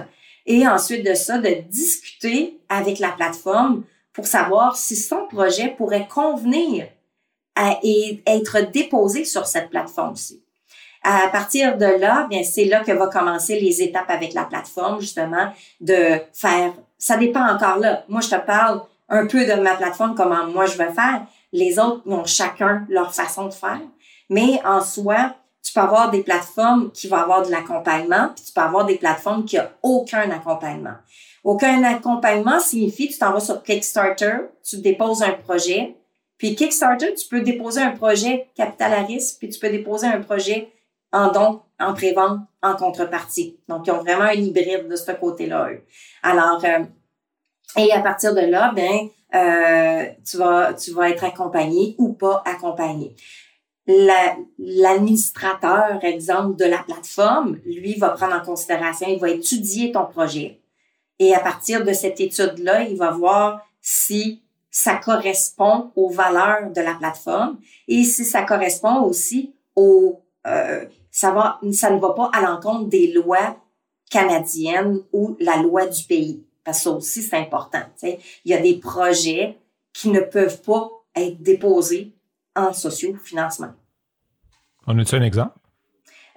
et 0.47 0.66
ensuite 0.66 1.06
de 1.06 1.12
ça, 1.12 1.37
de 1.37 1.61
discuter 1.68 2.59
avec 2.71 3.00
la 3.00 3.11
plateforme 3.11 3.85
pour 4.14 4.26
savoir 4.26 4.78
si 4.78 4.97
son 4.97 5.26
projet 5.26 5.75
pourrait 5.76 6.09
convenir 6.09 6.87
et 7.83 8.23
être 8.26 8.71
déposé 8.73 9.26
sur 9.26 9.47
cette 9.47 9.68
plateforme-ci. 9.68 10.44
À 11.07 11.29
partir 11.29 11.77
de 11.77 11.85
là, 11.85 12.27
bien 12.31 12.43
c'est 12.43 12.65
là 12.65 12.81
que 12.81 12.91
va 12.91 13.09
commencer 13.09 13.61
les 13.61 13.83
étapes 13.83 14.09
avec 14.09 14.33
la 14.33 14.45
plateforme 14.45 15.01
justement 15.01 15.53
de 15.81 16.19
faire. 16.33 16.73
Ça 16.97 17.19
dépend 17.19 17.47
encore 17.47 17.77
là. 17.77 18.05
Moi, 18.09 18.23
je 18.23 18.31
te 18.31 18.41
parle 18.41 18.81
un 19.11 19.27
peu 19.27 19.45
de 19.45 19.53
ma 19.61 19.75
plateforme, 19.75 20.15
comment 20.15 20.47
moi 20.47 20.65
je 20.65 20.79
veux 20.79 20.91
faire. 20.93 21.27
Les 21.53 21.79
autres 21.79 22.01
ont 22.07 22.25
chacun 22.25 22.87
leur 22.89 23.15
façon 23.15 23.47
de 23.47 23.53
faire. 23.53 23.83
Mais 24.31 24.61
en 24.65 24.81
soi, 24.81 25.35
tu 25.63 25.75
peux 25.75 25.81
avoir 25.81 26.11
des 26.11 26.23
plateformes 26.23 26.91
qui 26.91 27.07
vont 27.09 27.17
avoir 27.17 27.45
de 27.45 27.51
l'accompagnement, 27.51 28.31
puis 28.35 28.45
tu 28.47 28.53
peux 28.53 28.63
avoir 28.63 28.87
des 28.87 28.97
plateformes 28.97 29.45
qui 29.45 29.57
n'ont 29.57 29.69
aucun 29.83 30.31
accompagnement. 30.31 30.97
Aucun 31.43 31.83
accompagnement 31.85 32.61
signifie 32.61 33.09
que 33.09 33.13
tu 33.13 33.19
t'en 33.19 33.33
vas 33.33 33.41
sur 33.41 33.63
Kickstarter, 33.63 34.37
tu 34.67 34.79
déposes 34.79 35.23
un 35.23 35.33
projet, 35.33 35.95
puis 36.39 36.55
Kickstarter, 36.55 37.15
tu 37.15 37.29
peux 37.29 37.43
déposer 37.43 37.83
un 37.83 37.91
projet 37.91 38.49
capital 38.55 38.95
à 38.95 39.03
risque, 39.03 39.37
puis 39.39 39.51
tu 39.51 39.59
peux 39.59 39.69
déposer 39.69 40.07
un 40.07 40.21
projet 40.23 40.71
en 41.14 41.30
don, 41.30 41.62
en 41.78 41.94
prévente, 41.94 42.40
en 42.61 42.75
contrepartie. 42.75 43.56
Donc, 43.68 43.87
ils 43.87 43.92
ont 43.92 44.02
vraiment 44.02 44.25
un 44.25 44.33
hybride 44.33 44.88
de 44.88 44.97
ce 44.97 45.12
côté-là. 45.12 45.68
Alors, 46.23 46.61
euh, 46.64 46.80
et 47.76 47.92
à 47.92 48.00
partir 48.00 48.35
de 48.35 48.40
là, 48.40 48.73
ben, 48.75 49.09
euh, 49.35 50.06
tu 50.28 50.37
vas, 50.37 50.75
tu 50.75 50.90
vas 50.90 51.11
être 51.11 51.23
accompagné 51.23 51.94
ou 51.99 52.14
pas 52.14 52.42
accompagné. 52.44 53.14
L'administrateur, 53.87 56.02
exemple, 56.02 56.56
de 56.56 56.64
la 56.64 56.78
plateforme, 56.78 57.61
lui, 57.64 57.94
va 57.94 58.09
prendre 58.11 58.35
en 58.35 58.42
considération, 58.42 59.06
il 59.09 59.21
va 59.21 59.30
étudier 59.30 59.92
ton 59.92 60.06
projet. 60.06 60.62
Et 61.21 61.33
à 61.33 61.38
partir 61.38 61.85
de 61.85 61.92
cette 61.92 62.21
étude-là, 62.21 62.83
il 62.83 62.97
va 62.97 63.11
voir 63.11 63.64
si 63.80 64.42
ça 64.68 64.97
correspond 64.97 65.92
aux 65.94 66.09
valeurs 66.09 66.73
de 66.73 66.80
la 66.80 66.94
plateforme 66.94 67.61
et 67.87 68.02
si 68.02 68.25
ça 68.25 68.42
correspond 68.42 69.02
aussi 69.02 69.54
aux, 69.76 70.25
euh, 70.47 70.85
ça 71.14 71.30
va, 71.30 71.61
ça 71.71 71.90
ne 71.90 72.00
va 72.00 72.12
pas 72.12 72.28
à 72.33 72.42
l'encontre 72.42 72.88
des 72.88 73.12
lois 73.12 73.56
canadiennes 74.11 74.99
ou 75.12 75.37
la 75.38 75.59
loi 75.59 75.87
du 75.87 76.02
pays. 76.02 76.44
Parce 76.64 76.78
que 76.78 76.85
ça 76.85 76.90
aussi, 76.90 77.23
c'est 77.23 77.37
important. 77.37 77.85
Il 78.02 78.18
y 78.44 78.52
a 78.52 78.61
des 78.61 78.75
projets 78.80 79.56
qui 79.92 80.09
ne 80.09 80.18
peuvent 80.18 80.61
pas 80.62 80.90
être 81.14 81.40
déposés 81.40 82.16
en 82.56 82.73
sociofinancement. 82.73 83.75
On 84.88 84.99
a-tu 84.99 85.14
un 85.14 85.23
exemple? 85.23 85.56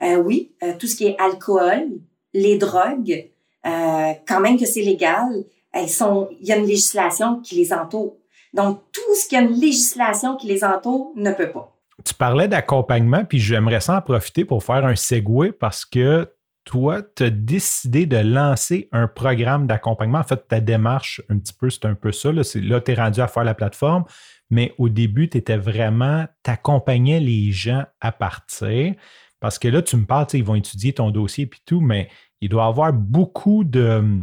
Euh, 0.03 0.17
oui, 0.17 0.51
euh, 0.61 0.73
tout 0.77 0.85
ce 0.85 0.95
qui 0.95 1.07
est 1.07 1.19
alcool, 1.19 1.99
les 2.35 2.59
drogues, 2.59 3.31
euh, 3.65 4.13
quand 4.27 4.39
même 4.41 4.59
que 4.59 4.67
c'est 4.67 4.83
légal, 4.83 5.43
elles 5.71 5.89
sont, 5.89 6.29
il 6.39 6.45
y 6.45 6.51
a 6.51 6.55
une 6.55 6.67
législation 6.67 7.39
qui 7.41 7.55
les 7.55 7.73
entoure. 7.73 8.15
Donc, 8.53 8.83
tout 8.91 9.15
ce 9.15 9.27
qui 9.27 9.35
a 9.35 9.41
une 9.41 9.59
législation 9.59 10.35
qui 10.37 10.45
les 10.45 10.63
entoure 10.63 11.13
ne 11.15 11.31
peut 11.31 11.51
pas. 11.51 11.76
Tu 12.07 12.13
parlais 12.13 12.47
d'accompagnement, 12.47 13.25
puis 13.25 13.37
j'aimerais 13.37 13.81
ça 13.81 13.97
en 13.97 14.01
profiter 14.01 14.45
pour 14.45 14.63
faire 14.63 14.85
un 14.85 14.95
segue 14.95 15.51
parce 15.51 15.83
que 15.83 16.31
toi, 16.63 17.01
tu 17.01 17.23
as 17.23 17.29
décidé 17.29 18.05
de 18.05 18.15
lancer 18.15 18.87
un 18.93 19.07
programme 19.09 19.67
d'accompagnement. 19.67 20.19
En 20.19 20.23
fait, 20.23 20.47
ta 20.47 20.61
démarche, 20.61 21.21
un 21.27 21.37
petit 21.37 21.51
peu, 21.51 21.69
c'est 21.69 21.83
un 21.83 21.95
peu 21.95 22.13
ça. 22.13 22.31
Là, 22.31 22.43
là 22.55 22.79
tu 22.79 22.91
es 22.91 22.95
rendu 22.95 23.19
à 23.19 23.27
faire 23.27 23.43
la 23.43 23.53
plateforme, 23.53 24.05
mais 24.49 24.73
au 24.77 24.87
début, 24.87 25.27
tu 25.27 25.37
étais 25.37 25.57
vraiment, 25.57 26.25
tu 26.45 26.49
accompagnais 26.49 27.19
les 27.19 27.51
gens 27.51 27.83
à 27.99 28.13
partir. 28.13 28.93
Parce 29.41 29.59
que 29.59 29.67
là, 29.67 29.81
tu 29.81 29.97
me 29.97 30.05
parles, 30.05 30.27
ils 30.33 30.45
vont 30.45 30.55
étudier 30.55 30.93
ton 30.93 31.11
dossier 31.11 31.43
et 31.43 31.49
tout, 31.65 31.81
mais 31.81 32.07
il 32.39 32.47
doit 32.47 32.63
y 32.63 32.67
avoir 32.67 32.93
beaucoup 32.93 33.65
de 33.65 34.21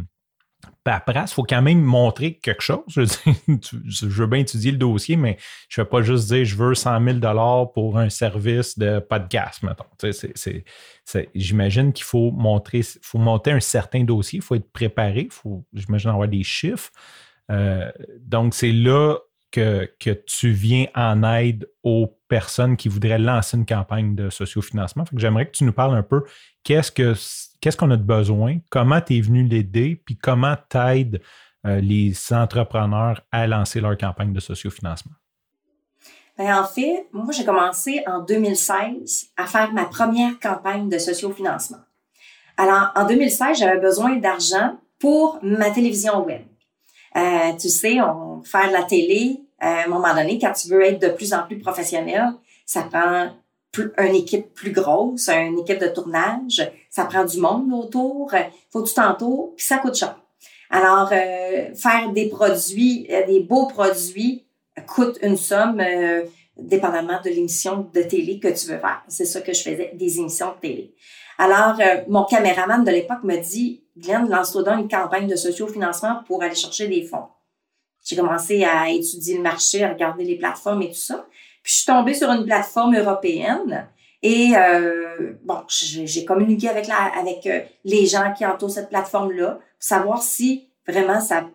paperasse, 0.83 1.31
il 1.31 1.35
faut 1.35 1.43
quand 1.43 1.61
même 1.61 1.81
montrer 1.81 2.35
quelque 2.35 2.61
chose. 2.61 2.81
Je, 2.87 4.05
veux, 4.05 4.27
bien 4.27 4.39
étudier 4.39 4.71
le 4.71 4.77
dossier, 4.77 5.15
mais 5.15 5.37
je 5.69 5.81
ne 5.81 5.85
vais 5.85 5.89
pas 5.89 6.01
juste 6.01 6.27
dire 6.27 6.45
je 6.45 6.55
veux 6.55 6.75
100 6.75 7.21
000 7.21 7.67
pour 7.73 7.97
un 7.97 8.09
service 8.09 8.77
de 8.77 8.99
podcast, 8.99 9.63
mettons. 9.63 9.85
J'imagine 11.33 11.93
qu'il 11.93 12.05
faut 12.05 12.31
montrer, 12.31 12.81
faut 13.01 13.17
monter 13.17 13.51
un 13.51 13.59
certain 13.59 14.03
dossier, 14.03 14.37
il 14.37 14.41
faut 14.41 14.55
être 14.55 14.71
préparé, 14.71 15.27
faut, 15.31 15.65
j'imagine, 15.73 16.09
avoir 16.11 16.27
des 16.27 16.43
chiffres. 16.43 16.91
Euh, 17.51 17.91
donc, 18.19 18.53
c'est 18.53 18.71
là 18.71 19.17
que, 19.51 19.89
que, 19.99 20.09
tu 20.09 20.51
viens 20.51 20.87
en 20.95 21.23
aide 21.23 21.67
aux 21.83 22.17
personnes 22.27 22.75
qui 22.75 22.89
voudraient 22.89 23.19
lancer 23.19 23.57
une 23.57 23.65
campagne 23.65 24.15
de 24.15 24.29
sociofinancement. 24.29 25.05
J'aimerais 25.15 25.45
que 25.45 25.51
tu 25.51 25.63
nous 25.63 25.73
parles 25.73 25.95
un 25.95 26.03
peu 26.03 26.23
qu'est-ce 26.63 26.91
que 26.91 27.13
qu'est-ce 27.65 27.77
qu'on 27.77 27.89
a 27.89 27.97
de 27.97 28.03
besoin, 28.03 28.59
comment 28.69 29.01
tu 29.01 29.17
es 29.17 29.21
venu 29.21 29.41
l'aider, 29.41 29.99
puis 30.05 30.15
comment 30.15 30.55
tu 30.69 30.77
aides 30.77 31.19
euh, 31.65 31.81
les 31.81 32.13
entrepreneurs 32.31 33.23
à 33.31 33.47
lancer 33.47 33.81
leur 33.81 33.97
campagne 33.97 34.33
de 34.33 34.39
sociofinancement? 34.39 35.13
Bien, 36.37 36.61
en 36.61 36.63
fait, 36.63 37.07
moi, 37.11 37.31
j'ai 37.31 37.43
commencé 37.43 38.03
en 38.05 38.19
2016 38.19 39.29
à 39.35 39.47
faire 39.47 39.73
ma 39.73 39.85
première 39.85 40.39
campagne 40.39 40.89
de 40.89 40.99
sociofinancement. 40.99 41.79
Alors, 42.55 42.91
en 42.95 43.07
2016, 43.07 43.57
j'avais 43.57 43.79
besoin 43.79 44.17
d'argent 44.17 44.77
pour 44.99 45.39
ma 45.41 45.71
télévision 45.71 46.23
web. 46.23 46.43
Euh, 47.15 47.53
tu 47.59 47.69
sais, 47.69 47.99
on 47.99 48.43
faire 48.43 48.67
de 48.67 48.73
la 48.73 48.83
télé, 48.83 49.39
euh, 49.63 49.65
à 49.65 49.85
un 49.85 49.87
moment 49.87 50.13
donné, 50.13 50.37
quand 50.37 50.53
tu 50.53 50.67
veux 50.67 50.83
être 50.83 51.01
de 51.01 51.07
plus 51.07 51.33
en 51.33 51.47
plus 51.47 51.57
professionnel, 51.57 52.25
ça 52.67 52.83
prend 52.83 53.31
une 53.97 54.15
équipe 54.15 54.53
plus 54.53 54.71
grosse, 54.71 55.29
une 55.29 55.59
équipe 55.59 55.79
de 55.79 55.87
tournage, 55.87 56.71
ça 56.89 57.05
prend 57.05 57.25
du 57.25 57.39
monde 57.39 57.71
autour, 57.73 58.31
faut 58.71 58.83
que 58.83 58.87
tu 58.87 58.93
t'entoures, 58.93 59.53
puis 59.55 59.65
ça 59.65 59.77
coûte 59.77 59.95
cher. 59.95 60.15
Alors, 60.69 61.09
euh, 61.11 61.73
faire 61.75 62.11
des 62.11 62.27
produits, 62.27 63.07
euh, 63.09 63.25
des 63.25 63.41
beaux 63.41 63.67
produits, 63.67 64.45
coûte 64.87 65.17
une 65.21 65.37
somme, 65.37 65.79
euh, 65.79 66.23
dépendamment 66.57 67.21
de 67.23 67.29
l'émission 67.29 67.89
de 67.93 68.01
télé 68.01 68.39
que 68.39 68.47
tu 68.47 68.67
veux 68.67 68.79
faire. 68.79 69.03
C'est 69.07 69.25
ça 69.25 69.41
que 69.41 69.53
je 69.53 69.61
faisais, 69.61 69.91
des 69.93 70.19
émissions 70.19 70.53
de 70.55 70.59
télé. 70.59 70.95
Alors, 71.37 71.77
mon 72.07 72.23
caméraman 72.23 72.83
de 72.83 72.91
l'époque 72.91 73.23
me 73.23 73.37
dit, 73.37 73.83
Glenn, 73.97 74.29
lance-toi 74.29 74.63
dans 74.63 74.77
une 74.77 74.87
campagne 74.87 75.27
de 75.27 75.35
sociofinancement 75.35 76.23
pour 76.25 76.41
aller 76.41 76.55
chercher 76.55 76.87
des 76.87 77.03
fonds. 77.03 77.27
J'ai 78.05 78.15
commencé 78.15 78.63
à 78.63 78.89
étudier 78.89 79.35
le 79.35 79.43
marché, 79.43 79.83
à 79.83 79.91
regarder 79.91 80.23
les 80.23 80.37
plateformes 80.37 80.81
et 80.83 80.89
tout 80.89 80.95
ça. 80.95 81.25
Puis 81.65 81.73
je 81.73 81.77
suis 81.77 81.85
tombée 81.87 82.13
sur 82.13 82.29
une 82.29 82.45
plateforme 82.45 82.95
européenne 82.95 83.87
et 84.21 84.51
euh, 84.55 85.33
bon, 85.43 85.63
j'ai 85.67 86.23
communiqué 86.23 86.69
avec 86.69 86.85
la, 86.85 86.95
avec 87.19 87.47
euh, 87.47 87.61
les 87.83 88.05
gens 88.05 88.33
qui 88.37 88.45
entourent 88.45 88.69
cette 88.69 88.89
plateforme-là 88.89 89.53
pour 89.53 89.61
savoir 89.79 90.21
si 90.21 90.69
vraiment 90.87 91.19
ça, 91.19 91.49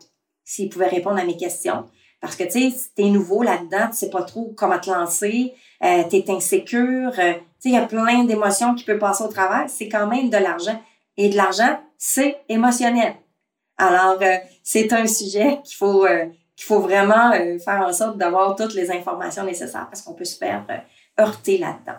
s'ils 0.45 0.69
pouvaient 0.69 0.89
répondre 0.89 1.21
à 1.21 1.25
mes 1.25 1.37
questions. 1.37 1.85
Parce 2.21 2.35
que 2.35 2.43
tu 2.43 2.51
sais, 2.51 2.71
si 2.71 2.93
t'es 2.93 3.05
nouveau 3.05 3.45
là-dedans, 3.45 3.87
tu 3.89 3.99
sais 3.99 4.11
pas 4.11 4.25
trop 4.25 4.53
comment 4.57 4.81
te 4.81 4.91
lancer, 4.91 5.55
euh, 5.85 6.03
t'es 6.11 6.25
insécure, 6.29 7.13
euh, 7.17 7.35
tu 7.35 7.41
sais, 7.61 7.69
il 7.69 7.75
y 7.75 7.77
a 7.77 7.87
plein 7.87 8.25
d'émotions 8.25 8.75
qui 8.75 8.83
peuvent 8.83 8.99
passer 8.99 9.23
au 9.23 9.29
travers. 9.29 9.71
C'est 9.71 9.89
quand 9.89 10.09
même 10.09 10.29
de 10.29 10.39
l'argent. 10.39 10.83
Et 11.17 11.29
de 11.29 11.37
l'argent, 11.37 11.79
c'est 11.99 12.37
émotionnel. 12.49 13.15
Alors, 13.79 14.19
c'est 14.65 14.93
un 14.93 15.07
sujet 15.07 15.61
qu'il 15.65 15.77
faut 15.77 16.05
qu'il 16.61 16.67
faut 16.67 16.81
vraiment 16.81 17.33
euh, 17.33 17.59
faire 17.59 17.81
en 17.81 17.91
sorte 17.91 18.19
d'avoir 18.19 18.55
toutes 18.55 18.75
les 18.75 18.91
informations 18.91 19.45
nécessaires 19.45 19.87
parce 19.91 20.03
qu'on 20.03 20.13
peut 20.13 20.27
se 20.27 20.37
faire 20.37 20.63
euh, 20.69 21.23
heurter 21.23 21.57
là-dedans. 21.57 21.99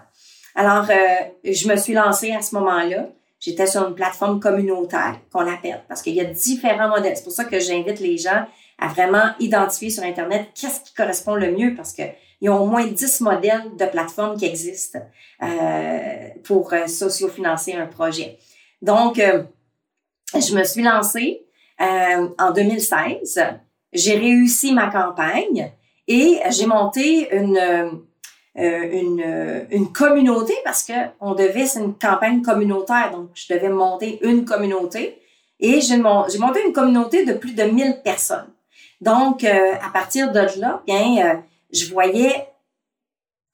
Alors, 0.53 0.87
euh, 0.87 1.51
je 1.51 1.67
me 1.67 1.75
suis 1.75 1.93
lancée 1.93 2.31
à 2.31 2.43
ce 2.43 2.53
moment-là. 2.55 3.07
J'étais 3.39 3.65
sur 3.65 3.87
une 3.87 3.95
plateforme 3.95 4.39
communautaire 4.39 5.15
qu'on 5.33 5.51
appelle 5.51 5.83
parce 5.87 6.03
qu'il 6.03 6.13
y 6.13 6.21
a 6.21 6.25
différents 6.25 6.89
modèles. 6.89 7.17
C'est 7.17 7.23
pour 7.23 7.33
ça 7.33 7.45
que 7.45 7.59
j'invite 7.59 7.99
les 7.99 8.19
gens 8.19 8.45
à 8.77 8.87
vraiment 8.89 9.31
identifier 9.39 9.89
sur 9.89 10.03
Internet 10.03 10.49
qu'est-ce 10.53 10.81
qui 10.81 10.93
correspond 10.93 11.33
le 11.33 11.51
mieux 11.51 11.73
parce 11.73 11.93
qu'il 11.93 12.13
y 12.41 12.47
a 12.47 12.53
au 12.53 12.67
moins 12.67 12.85
10 12.85 13.21
modèles 13.21 13.75
de 13.79 13.85
plateformes 13.85 14.37
qui 14.37 14.45
existent 14.45 14.99
euh, 15.41 16.27
pour 16.43 16.71
sociofinancer 16.85 17.73
un 17.73 17.87
projet. 17.87 18.37
Donc, 18.83 19.15
je 19.15 20.55
me 20.55 20.63
suis 20.63 20.83
lancée 20.83 21.47
en 21.79 22.51
2016 22.51 23.39
j'ai 23.93 24.17
réussi 24.17 24.73
ma 24.73 24.89
campagne 24.89 25.71
et 26.07 26.39
j'ai 26.49 26.65
monté 26.65 27.35
une, 27.35 27.57
euh, 27.57 27.91
une, 28.57 29.65
une 29.69 29.91
communauté 29.91 30.53
parce 30.63 30.83
que 30.83 30.93
on 31.19 31.35
devait, 31.35 31.65
c'est 31.65 31.79
une 31.79 31.97
campagne 31.97 32.41
communautaire, 32.41 33.11
donc 33.11 33.29
je 33.33 33.53
devais 33.53 33.69
monter 33.69 34.19
une 34.23 34.45
communauté 34.45 35.21
et 35.61 35.79
j'ai 35.79 35.97
monté 35.97 36.65
une 36.65 36.73
communauté 36.73 37.23
de 37.23 37.33
plus 37.33 37.53
de 37.53 37.63
1000 37.63 38.01
personnes. 38.03 38.49
Donc, 38.99 39.43
euh, 39.43 39.73
à 39.81 39.89
partir 39.89 40.31
de 40.31 40.59
là, 40.59 40.81
bien, 40.85 41.25
euh, 41.25 41.35
je 41.71 41.91
voyais 41.91 42.47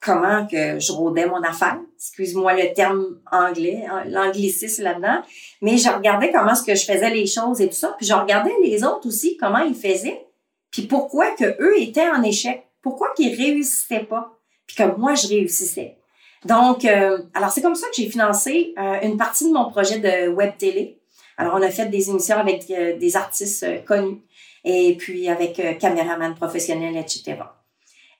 comment 0.00 0.46
que 0.46 0.78
je 0.78 0.92
rôdais 0.92 1.26
mon 1.26 1.42
affaire. 1.42 1.78
Excuse-moi 1.96 2.54
le 2.54 2.72
terme 2.72 3.18
anglais, 3.30 3.84
hein, 3.90 4.04
l'anglicisme 4.06 4.84
là-dedans. 4.84 5.22
Mais 5.60 5.76
je 5.76 5.88
regardais 5.88 6.30
comment 6.30 6.52
est-ce 6.52 6.62
que 6.62 6.74
je 6.74 6.84
faisais 6.84 7.10
les 7.10 7.26
choses 7.26 7.60
et 7.60 7.68
tout 7.68 7.74
ça. 7.74 7.94
Puis 7.98 8.06
je 8.06 8.14
regardais 8.14 8.54
les 8.62 8.84
autres 8.84 9.08
aussi, 9.08 9.36
comment 9.36 9.58
ils 9.58 9.74
faisaient. 9.74 10.27
Puis 10.70 10.82
pourquoi 10.82 11.30
que 11.32 11.60
eux 11.62 11.80
étaient 11.80 12.08
en 12.08 12.22
échec? 12.22 12.66
Pourquoi 12.82 13.12
qu'ils 13.14 13.34
réussissaient 13.34 14.04
pas? 14.04 14.38
Puis 14.66 14.76
que 14.76 14.96
moi, 14.96 15.14
je 15.14 15.28
réussissais. 15.28 15.96
Donc, 16.44 16.84
euh, 16.84 17.18
alors 17.34 17.50
c'est 17.50 17.62
comme 17.62 17.74
ça 17.74 17.88
que 17.88 17.96
j'ai 17.96 18.08
financé 18.08 18.74
euh, 18.78 19.00
une 19.02 19.16
partie 19.16 19.44
de 19.48 19.52
mon 19.52 19.70
projet 19.70 19.98
de 19.98 20.28
web 20.28 20.52
télé. 20.56 21.00
Alors, 21.36 21.54
on 21.54 21.62
a 21.62 21.70
fait 21.70 21.86
des 21.86 22.10
émissions 22.10 22.36
avec 22.36 22.70
euh, 22.70 22.96
des 22.98 23.16
artistes 23.16 23.84
connus 23.84 24.22
et 24.64 24.96
puis 24.96 25.28
avec 25.28 25.78
caméraman 25.78 26.34
professionnels, 26.34 26.96
etc 26.96 27.38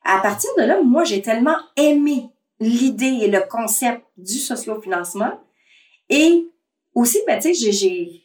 à 0.08 0.20
partir 0.20 0.50
de 0.56 0.62
là, 0.62 0.82
moi, 0.82 1.04
j'ai 1.04 1.20
tellement 1.20 1.56
aimé 1.76 2.30
l'idée 2.60 3.18
et 3.22 3.28
le 3.28 3.40
concept 3.40 4.02
du 4.16 4.38
sociofinancement. 4.38 5.38
Et 6.08 6.46
aussi, 6.94 7.18
ben, 7.26 7.38
tu 7.38 7.54
sais, 7.54 7.72
j'ai, 7.72 8.22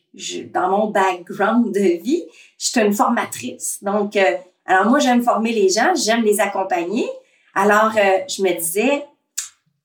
dans 0.54 0.70
mon 0.70 0.88
background 0.88 1.74
de 1.74 2.02
vie, 2.02 2.24
j'étais 2.58 2.86
une 2.86 2.94
formatrice. 2.94 3.84
Donc, 3.84 4.16
euh, 4.16 4.38
alors 4.66 4.86
moi, 4.86 5.00
j'aime 5.00 5.24
former 5.24 5.52
les 5.52 5.70
gens, 5.70 5.94
j'aime 5.96 6.24
les 6.24 6.40
accompagner. 6.40 7.08
Alors, 7.56 7.92
euh, 7.98 8.20
je 8.28 8.42
me 8.42 8.58
disais, 8.58 9.06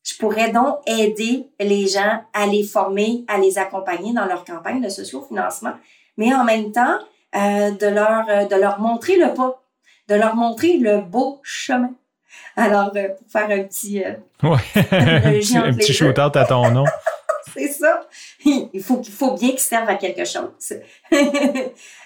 je 0.05 0.17
pourrais 0.17 0.51
donc 0.51 0.79
aider 0.87 1.47
les 1.61 1.87
gens 1.87 2.23
à 2.33 2.47
les 2.47 2.63
former, 2.63 3.25
à 3.29 3.39
les 3.39 3.59
accompagner 3.59 4.13
dans 4.13 4.27
leur 4.27 4.45
campagne 4.45 4.81
de 4.81 4.89
sociofinancement, 4.89 5.75
mais 6.17 6.35
en 6.35 6.45
même 6.45 6.73
temps, 6.73 6.99
euh, 7.37 7.71
de 7.73 7.87
leur 7.87 8.49
de 8.49 8.57
leur 8.57 8.81
montrer 8.81 9.17
le 9.17 9.35
pas 9.35 9.63
de 10.09 10.15
leur 10.15 10.35
montrer 10.35 10.79
le 10.79 11.01
beau 11.03 11.41
chemin. 11.43 11.91
Alors, 12.57 12.91
euh, 12.97 13.09
pour 13.09 13.31
faire 13.31 13.51
un 13.51 13.63
petit... 13.65 14.03
Euh, 14.03 14.15
ouais. 14.43 14.59
un 14.77 15.75
petit 15.75 15.93
shootout 15.93 16.37
à 16.37 16.45
ton 16.45 16.71
nom. 16.71 16.85
c'est 17.55 17.69
ça. 17.69 18.01
Il 18.45 18.83
faut, 18.83 19.01
il 19.05 19.13
faut 19.13 19.33
bien 19.33 19.51
qu'ils 19.51 19.59
servent 19.61 19.89
à 19.89 19.97
quelque 19.97 20.25
chose. 20.25 20.75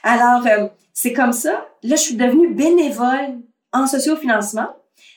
Alors, 0.03 0.47
euh, 0.47 0.69
c'est 0.95 1.12
comme 1.12 1.33
ça. 1.33 1.67
Là, 1.83 1.97
je 1.97 2.01
suis 2.01 2.15
devenue 2.17 2.55
bénévole 2.55 3.41
en 3.73 3.87
sociofinancement. 3.87 4.69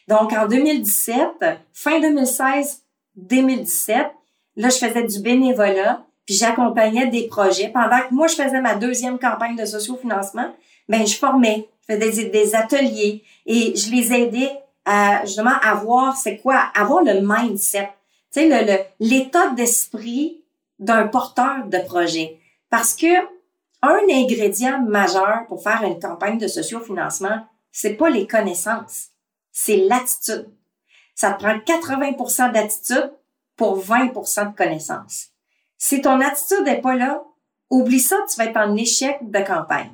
Donc, 0.08 0.34
en 0.34 0.48
2017, 0.48 1.18
fin 1.74 2.00
2016, 2.00 2.84
2017, 3.16 4.08
là, 4.58 4.70
je 4.70 4.78
faisais 4.78 5.04
du 5.04 5.20
bénévolat, 5.20 6.06
puis 6.26 6.36
j'accompagnais 6.36 7.08
des 7.08 7.28
projets. 7.28 7.70
Pendant 7.70 8.00
que 8.02 8.14
moi, 8.14 8.28
je 8.28 8.36
faisais 8.36 8.62
ma 8.62 8.76
deuxième 8.76 9.20
campagne 9.20 9.56
de 9.56 9.66
sociofinancement, 9.66 10.54
ben 10.88 11.06
je 11.06 11.16
formais, 11.16 11.68
je 11.88 11.96
faisais 11.96 12.26
des, 12.26 12.56
ateliers 12.56 13.24
et 13.46 13.76
je 13.76 13.92
les 13.92 14.14
aidais 14.14 14.52
à 14.86 15.26
justement 15.26 15.58
avoir 15.64 16.16
c'est 16.16 16.38
quoi 16.38 16.58
avoir 16.76 17.04
le 17.04 17.22
mindset, 17.22 17.90
tu 18.32 18.42
sais 18.42 18.48
le 18.48 18.78
l'état 19.00 19.50
d'esprit 19.50 20.44
d'un 20.80 21.08
porteur 21.08 21.66
de 21.66 21.78
projet 21.80 22.40
parce 22.70 22.96
que 22.96 23.08
un 23.82 24.00
ingrédient 24.10 24.82
majeur 24.82 25.46
pour 25.48 25.62
faire 25.62 25.84
une 25.84 26.00
campagne 26.00 26.38
de 26.38 26.48
sociofinancement, 26.48 27.46
c'est 27.72 27.94
pas 27.94 28.10
les 28.10 28.26
connaissances, 28.26 29.10
c'est 29.52 29.78
l'attitude. 29.78 30.50
Ça 31.14 31.32
prend 31.32 31.58
80% 31.58 32.52
d'attitude 32.52 33.12
pour 33.56 33.80
20% 33.80 34.52
de 34.52 34.56
connaissances. 34.56 35.28
Si 35.78 36.02
ton 36.02 36.20
attitude 36.20 36.64
n'est 36.66 36.82
pas 36.82 36.96
là, 36.96 37.24
oublie 37.70 38.00
ça, 38.00 38.18
tu 38.30 38.38
vas 38.38 38.46
être 38.46 38.58
en 38.58 38.76
échec 38.76 39.18
de 39.22 39.40
campagne. 39.40 39.94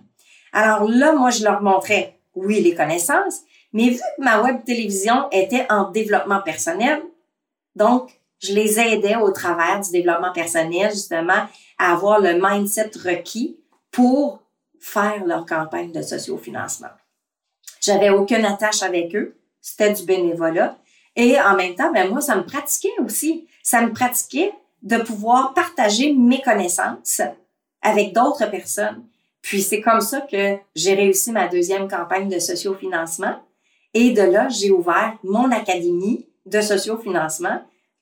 Alors 0.53 0.87
là, 0.87 1.13
moi, 1.13 1.29
je 1.29 1.43
leur 1.43 1.61
montrais, 1.61 2.19
oui, 2.35 2.61
les 2.61 2.75
connaissances, 2.75 3.41
mais 3.73 3.89
vu 3.89 3.97
que 3.97 4.23
ma 4.23 4.41
web 4.41 4.63
télévision 4.63 5.29
était 5.31 5.65
en 5.69 5.91
développement 5.91 6.41
personnel, 6.41 7.01
donc, 7.75 8.20
je 8.41 8.53
les 8.53 8.79
aidais 8.79 9.15
au 9.15 9.31
travers 9.31 9.79
du 9.81 9.91
développement 9.91 10.33
personnel, 10.33 10.91
justement, 10.91 11.47
à 11.77 11.93
avoir 11.93 12.19
le 12.19 12.39
mindset 12.41 12.91
requis 13.03 13.57
pour 13.91 14.41
faire 14.79 15.25
leur 15.25 15.45
campagne 15.45 15.91
de 15.91 16.01
sociofinancement. 16.01 16.89
J'avais 17.81 18.09
aucune 18.09 18.45
attache 18.45 18.83
avec 18.83 19.15
eux. 19.15 19.35
C'était 19.61 19.93
du 19.93 20.03
bénévolat. 20.03 20.77
Et 21.15 21.39
en 21.39 21.55
même 21.55 21.75
temps, 21.75 21.91
ben 21.91 22.09
moi, 22.09 22.21
ça 22.21 22.35
me 22.35 22.43
pratiquait 22.43 22.93
aussi. 23.03 23.47
Ça 23.63 23.81
me 23.81 23.93
pratiquait 23.93 24.53
de 24.81 24.97
pouvoir 24.97 25.53
partager 25.53 26.13
mes 26.13 26.41
connaissances 26.41 27.21
avec 27.81 28.13
d'autres 28.13 28.49
personnes. 28.49 29.03
Puis 29.41 29.61
c'est 29.61 29.81
comme 29.81 30.01
ça 30.01 30.21
que 30.21 30.57
j'ai 30.75 30.93
réussi 30.93 31.31
ma 31.31 31.47
deuxième 31.47 31.87
campagne 31.87 32.29
de 32.29 32.39
sociofinancement. 32.39 33.35
Et 33.93 34.11
de 34.11 34.21
là, 34.21 34.47
j'ai 34.49 34.71
ouvert 34.71 35.17
mon 35.23 35.51
académie 35.51 36.27
de 36.45 36.61
sociofinancement 36.61 37.61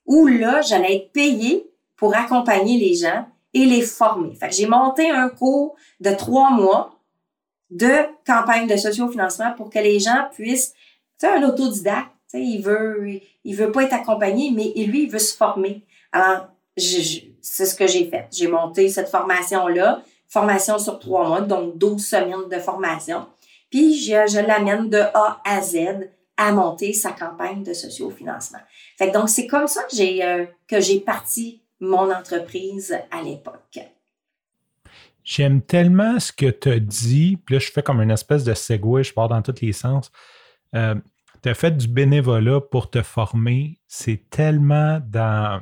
où 0.09 0.27
là, 0.27 0.59
j'allais 0.61 0.97
être 0.97 1.11
payée 1.13 1.65
pour 1.95 2.13
accompagner 2.13 2.77
les 2.77 2.95
gens 2.95 3.25
et 3.53 3.65
les 3.65 3.81
former. 3.81 4.35
Fait 4.35 4.49
que 4.49 4.55
j'ai 4.55 4.67
monté 4.67 5.09
un 5.09 5.29
cours 5.29 5.75
de 6.01 6.11
trois 6.11 6.51
mois 6.51 6.99
de 7.69 7.93
campagne 8.25 8.67
de 8.67 8.75
sociofinancement 8.75 9.53
pour 9.53 9.69
que 9.69 9.79
les 9.79 9.99
gens 9.99 10.27
puissent, 10.33 10.73
tu 11.17 11.27
sais, 11.27 11.33
un 11.33 11.43
autodidacte, 11.43 12.11
tu 12.29 12.39
sais, 12.39 12.43
il 12.43 12.61
veut, 12.61 13.21
il 13.45 13.55
veut 13.55 13.71
pas 13.71 13.83
être 13.83 13.93
accompagné, 13.93 14.51
mais 14.51 14.73
lui, 14.85 15.03
il 15.03 15.09
veut 15.09 15.19
se 15.19 15.37
former. 15.37 15.83
Alors, 16.11 16.47
c'est 16.75 17.65
ce 17.65 17.75
que 17.75 17.87
j'ai 17.87 18.09
fait. 18.09 18.27
J'ai 18.31 18.47
monté 18.47 18.89
cette 18.89 19.09
formation-là 19.09 20.03
formation 20.29 20.77
sur 20.77 20.99
trois 20.99 21.27
mois, 21.27 21.41
donc 21.41 21.77
12 21.77 22.05
semaines 22.05 22.47
de 22.49 22.59
formation. 22.59 23.25
Puis 23.69 23.99
je, 23.99 24.45
l'amène 24.45 24.89
de 24.89 24.99
A 24.99 25.41
à 25.43 25.61
Z 25.61 26.09
à 26.39 26.53
monter 26.53 26.93
sa 26.93 27.11
campagne 27.11 27.63
de 27.63 27.73
sociofinancement. 27.73 28.61
Fait 28.97 29.11
donc 29.11 29.27
c'est 29.27 29.45
comme 29.45 29.67
ça 29.67 29.83
que 29.83 29.95
j'ai 29.95 30.23
euh, 30.23 30.45
que 30.67 30.79
j'ai 30.79 31.01
parti 31.01 31.61
mon 31.81 32.11
entreprise 32.11 32.97
à 33.11 33.21
l'époque. 33.21 33.79
J'aime 35.21 35.61
tellement 35.61 36.17
ce 36.17 36.31
que 36.31 36.49
tu 36.49 36.69
as 36.69 36.79
dit, 36.79 37.37
puis 37.45 37.55
là 37.55 37.59
je 37.59 37.69
fais 37.69 37.83
comme 37.83 38.01
une 38.01 38.09
espèce 38.09 38.45
de 38.45 38.53
segue, 38.53 39.01
je 39.01 39.13
pars 39.13 39.27
dans 39.27 39.41
tous 39.41 39.61
les 39.61 39.73
sens. 39.73 40.11
Euh, 40.75 40.95
tu 41.43 41.49
as 41.49 41.53
fait 41.53 41.71
du 41.71 41.89
bénévolat 41.89 42.61
pour 42.61 42.89
te 42.89 43.01
former, 43.01 43.77
c'est 43.87 44.29
tellement 44.29 45.01
dans 45.05 45.61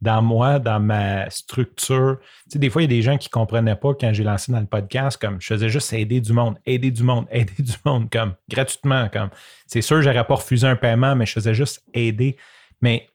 dans 0.00 0.22
moi, 0.22 0.58
dans 0.58 0.80
ma 0.80 1.28
structure. 1.30 2.18
Tu 2.44 2.52
sais, 2.52 2.58
des 2.58 2.70
fois, 2.70 2.82
il 2.82 2.84
y 2.84 2.86
a 2.86 2.96
des 2.96 3.02
gens 3.02 3.16
qui 3.18 3.28
ne 3.28 3.32
comprenaient 3.32 3.76
pas 3.76 3.94
quand 3.94 4.12
j'ai 4.12 4.24
lancé 4.24 4.52
dans 4.52 4.60
le 4.60 4.66
podcast, 4.66 5.20
comme 5.20 5.40
je 5.40 5.46
faisais 5.46 5.68
juste 5.68 5.92
aider 5.92 6.20
du 6.20 6.32
monde, 6.32 6.56
aider 6.66 6.90
du 6.90 7.02
monde, 7.02 7.26
aider 7.32 7.62
du 7.62 7.74
monde, 7.84 8.08
comme 8.10 8.34
gratuitement. 8.48 9.08
Comme 9.12 9.30
c'est 9.66 9.82
sûr, 9.82 10.00
j'aurais 10.02 10.24
pas 10.24 10.36
refusé 10.36 10.66
un 10.66 10.76
paiement, 10.76 11.16
mais 11.16 11.26
je 11.26 11.32
faisais 11.32 11.54
juste 11.54 11.82
aider. 11.94 12.36
Mais 12.80 13.08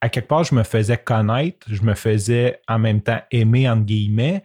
à 0.00 0.08
quelque 0.08 0.28
part, 0.28 0.44
je 0.44 0.54
me 0.54 0.62
faisais 0.62 0.96
connaître, 0.96 1.66
je 1.68 1.82
me 1.82 1.94
faisais 1.94 2.60
en 2.68 2.78
même 2.78 3.00
temps 3.00 3.20
aimer, 3.32 3.68
entre 3.68 3.84
guillemets, 3.84 4.44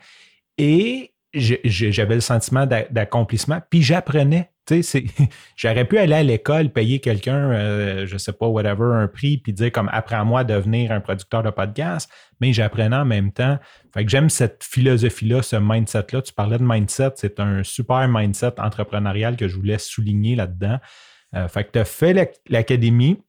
et 0.57 1.13
j'avais 1.33 2.15
le 2.15 2.21
sentiment 2.21 2.65
d'accomplissement, 2.65 3.61
puis 3.69 3.81
j'apprenais. 3.81 4.49
J'aurais 5.55 5.85
pu 5.85 5.97
aller 5.97 6.13
à 6.13 6.23
l'école, 6.23 6.69
payer 6.69 6.99
quelqu'un, 6.99 7.51
euh, 7.51 8.05
je 8.05 8.17
sais 8.17 8.33
pas, 8.33 8.47
whatever, 8.47 8.95
un 8.95 9.07
prix, 9.07 9.37
puis 9.37 9.53
dire 9.53 9.71
comme 9.71 9.89
apprends-moi 9.91 10.41
à 10.41 10.43
devenir 10.43 10.91
un 10.91 10.99
producteur 10.99 11.43
de 11.43 11.49
podcast, 11.49 12.09
mais 12.41 12.53
j'apprenais 12.53 12.95
en 12.95 13.05
même 13.05 13.31
temps. 13.31 13.59
Fait 13.93 14.03
que 14.03 14.11
j'aime 14.11 14.29
cette 14.29 14.63
philosophie-là, 14.63 15.41
ce 15.41 15.55
mindset-là. 15.55 16.21
Tu 16.21 16.33
parlais 16.33 16.57
de 16.57 16.63
mindset, 16.63 17.11
c'est 17.15 17.39
un 17.39 17.63
super 17.63 18.07
mindset 18.07 18.59
entrepreneurial 18.59 19.37
que 19.37 19.47
je 19.47 19.55
voulais 19.55 19.77
souligner 19.77 20.35
là-dedans. 20.35 20.79
Euh, 21.35 21.47
fait 21.47 21.65
que 21.65 21.71
tu 21.71 21.79
as 21.79 21.85
fait 21.85 22.41
l'académie. 22.49 23.21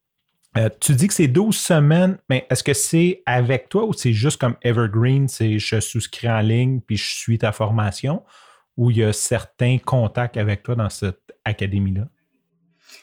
Euh, 0.56 0.70
tu 0.80 0.94
dis 0.94 1.06
que 1.06 1.14
c'est 1.14 1.28
12 1.28 1.54
semaines, 1.54 2.16
mais 2.30 2.46
est-ce 2.48 2.64
que 2.64 2.72
c'est 2.72 3.22
avec 3.26 3.68
toi 3.68 3.84
ou 3.84 3.92
c'est 3.92 4.14
juste 4.14 4.40
comme 4.40 4.56
Evergreen, 4.62 5.28
c'est 5.28 5.58
je 5.58 5.80
souscris 5.80 6.30
en 6.30 6.40
ligne 6.40 6.80
puis 6.80 6.96
je 6.96 7.14
suis 7.14 7.36
ta 7.36 7.52
formation? 7.52 8.22
Ou 8.76 8.90
il 8.90 8.98
y 8.98 9.04
a 9.04 9.12
certains 9.12 9.78
contacts 9.78 10.36
avec 10.36 10.62
toi 10.62 10.74
dans 10.74 10.90
cette 10.90 11.32
académie-là? 11.44 12.04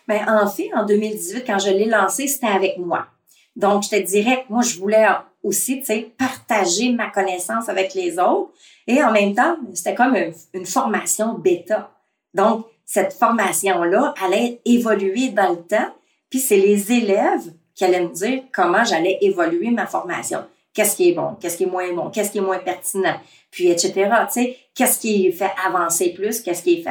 Bien, 0.08 0.44
en 0.44 0.48
fait, 0.48 0.74
en 0.74 0.86
2018, 0.86 1.44
quand 1.46 1.60
je 1.60 1.70
l'ai 1.70 1.86
lancé, 1.86 2.28
c'était 2.28 2.48
avec 2.48 2.78
moi. 2.78 3.08
Donc, 3.56 3.84
je 3.84 3.90
te 3.90 4.02
dirais 4.02 4.46
moi, 4.50 4.62
je 4.62 4.78
voulais 4.78 5.06
aussi, 5.44 5.80
tu 5.80 5.86
sais, 5.86 6.12
partager 6.18 6.92
ma 6.92 7.10
connaissance 7.10 7.70
avec 7.70 7.94
les 7.94 8.18
autres. 8.20 8.52
Et 8.88 9.04
en 9.04 9.12
même 9.12 9.36
temps, 9.36 9.58
c'était 9.74 9.96
comme 9.96 10.16
une, 10.54 10.66
formation 10.66 11.34
bêta. 11.36 11.92
Donc, 12.34 12.66
cette 12.86 13.14
formation-là 13.14 14.14
allait 14.24 14.60
évoluer 14.66 15.30
dans 15.30 15.52
le 15.52 15.62
temps. 15.62 15.94
Puis, 16.30 16.40
c'est 16.40 16.58
les 16.58 16.92
élèves 16.92 17.54
qui 17.76 17.86
allaient 17.86 18.02
me 18.02 18.14
dire 18.14 18.44
comment 18.54 18.84
j'allais 18.84 19.18
évoluer 19.22 19.72
ma 19.72 19.88
formation 19.88 20.46
qu'est-ce 20.74 20.96
qui 20.96 21.10
est 21.10 21.14
bon, 21.14 21.36
qu'est-ce 21.40 21.58
qui 21.58 21.64
est 21.64 21.68
moins 21.68 21.92
bon, 21.94 22.10
qu'est-ce 22.10 22.32
qui 22.32 22.40
est 22.40 22.42
moins 22.42 22.60
pertinent, 22.60 23.16
puis 23.52 23.70
etc. 23.70 23.94
Tu 23.94 24.04
sais, 24.30 24.58
qu'est-ce 24.76 25.00
qui 25.00 25.32
fait 25.32 25.52
avancer 25.66 26.14
plus, 26.14 26.42
qu'est-ce 26.42 26.64
qui 26.64 26.82
fait 26.82 26.90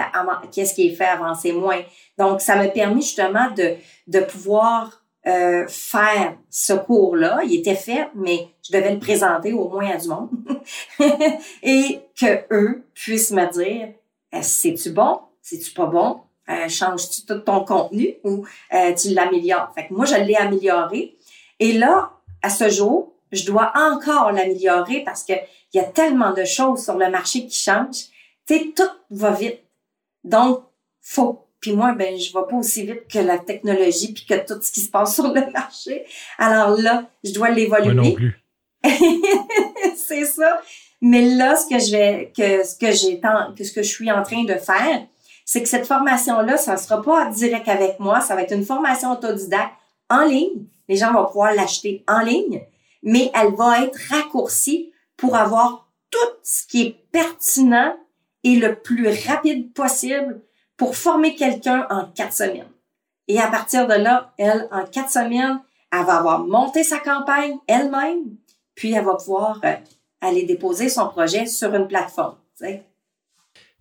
qu'est-ce 0.52 0.74
qui 0.74 0.94
fait 0.94 1.06
avancer 1.06 1.52
moins. 1.52 1.80
Donc, 2.18 2.40
ça 2.40 2.56
m'a 2.56 2.68
permis 2.68 3.02
justement 3.02 3.50
de 3.50 3.74
de 4.06 4.20
pouvoir 4.20 5.02
euh, 5.26 5.66
faire 5.68 6.36
ce 6.50 6.72
cours-là. 6.72 7.40
Il 7.44 7.54
était 7.54 7.76
fait, 7.76 8.08
mais 8.14 8.48
je 8.62 8.76
devais 8.76 8.92
le 8.92 8.98
présenter 8.98 9.52
au 9.52 9.68
moins 9.68 9.90
à 9.90 9.96
du 9.96 10.08
monde 10.08 10.30
et 11.62 12.00
que 12.20 12.44
eux 12.52 12.84
puissent 12.94 13.30
me 13.30 13.46
dire 13.52 13.88
c'est-tu 14.40 14.90
bon, 14.90 15.20
c'est-tu 15.40 15.72
pas 15.72 15.86
bon, 15.86 16.20
Euh, 16.48 16.68
changes-tu 16.68 17.24
tout 17.24 17.38
ton 17.38 17.64
contenu 17.64 18.16
ou 18.24 18.44
euh, 18.74 18.92
tu 18.94 19.10
l'améliores? 19.10 19.70
Fait 19.74 19.86
que 19.86 19.94
moi, 19.94 20.06
je 20.06 20.16
l'ai 20.16 20.34
amélioré. 20.34 21.16
Et 21.60 21.72
là, 21.72 22.10
à 22.42 22.50
ce 22.50 22.68
jour, 22.68 23.11
je 23.32 23.46
dois 23.46 23.72
encore 23.74 24.32
l'améliorer 24.32 25.02
parce 25.04 25.24
que 25.24 25.32
il 25.72 25.78
y 25.78 25.80
a 25.80 25.84
tellement 25.84 26.32
de 26.32 26.44
choses 26.44 26.84
sur 26.84 26.96
le 26.96 27.10
marché 27.10 27.46
qui 27.46 27.56
changent. 27.56 28.08
Tu 28.46 28.58
sais, 28.58 28.72
tout 28.76 28.90
va 29.10 29.30
vite. 29.30 29.60
Donc, 30.22 30.64
faut. 31.00 31.46
Puis 31.60 31.72
moi, 31.72 31.92
ben, 31.92 32.18
je 32.18 32.32
vais 32.32 32.46
pas 32.48 32.56
aussi 32.56 32.84
vite 32.84 33.06
que 33.08 33.20
la 33.20 33.38
technologie 33.38 34.12
puis 34.12 34.26
que 34.26 34.34
tout 34.46 34.60
ce 34.60 34.70
qui 34.70 34.80
se 34.80 34.90
passe 34.90 35.14
sur 35.14 35.32
le 35.32 35.50
marché. 35.52 36.04
Alors 36.38 36.76
là, 36.76 37.04
je 37.24 37.32
dois 37.32 37.50
l'évoluer. 37.50 37.94
Non 37.94 38.12
plus. 38.12 38.38
c'est 39.96 40.26
ça. 40.26 40.60
Mais 41.00 41.22
là, 41.22 41.56
ce 41.56 41.66
que 41.66 41.78
je 41.80 41.92
vais, 41.92 42.32
que 42.36 42.64
ce 42.64 42.76
que 42.76 42.92
j'ai, 42.92 43.20
que 43.56 43.64
ce 43.64 43.72
que 43.72 43.82
je 43.82 43.88
suis 43.88 44.10
en 44.10 44.22
train 44.22 44.44
de 44.44 44.54
faire, 44.54 45.06
c'est 45.44 45.62
que 45.62 45.68
cette 45.68 45.86
formation-là, 45.86 46.56
ça 46.56 46.72
ne 46.72 46.78
sera 46.78 47.02
pas 47.02 47.26
direct 47.26 47.68
avec 47.68 47.98
moi, 47.98 48.20
ça 48.20 48.34
va 48.34 48.42
être 48.42 48.54
une 48.54 48.64
formation 48.64 49.10
autodidacte 49.10 49.74
en 50.08 50.24
ligne. 50.24 50.64
Les 50.88 50.96
gens 50.96 51.12
vont 51.12 51.26
pouvoir 51.26 51.54
l'acheter 51.54 52.04
en 52.06 52.20
ligne, 52.20 52.62
mais 53.02 53.30
elle 53.34 53.54
va 53.54 53.84
être 53.84 53.98
raccourcie 54.10 54.92
pour 55.16 55.36
avoir 55.36 55.88
tout 56.10 56.18
ce 56.42 56.66
qui 56.66 56.82
est 56.82 56.96
pertinent 57.10 57.96
et 58.44 58.56
le 58.56 58.74
plus 58.74 59.08
rapide 59.26 59.72
possible 59.72 60.40
pour 60.76 60.96
former 60.96 61.34
quelqu'un 61.34 61.86
en 61.90 62.06
quatre 62.06 62.32
semaines. 62.32 62.68
Et 63.28 63.38
à 63.38 63.48
partir 63.48 63.86
de 63.86 63.94
là, 63.94 64.32
elle, 64.36 64.68
en 64.72 64.84
quatre 64.84 65.10
semaines, 65.10 65.60
elle 65.92 66.04
va 66.04 66.18
avoir 66.18 66.40
monté 66.40 66.82
sa 66.82 66.98
campagne 66.98 67.56
elle-même, 67.66 68.36
puis 68.74 68.92
elle 68.92 69.04
va 69.04 69.14
pouvoir 69.14 69.60
euh, 69.64 69.74
aller 70.20 70.44
déposer 70.44 70.88
son 70.88 71.08
projet 71.08 71.46
sur 71.46 71.74
une 71.74 71.86
plateforme. 71.86 72.36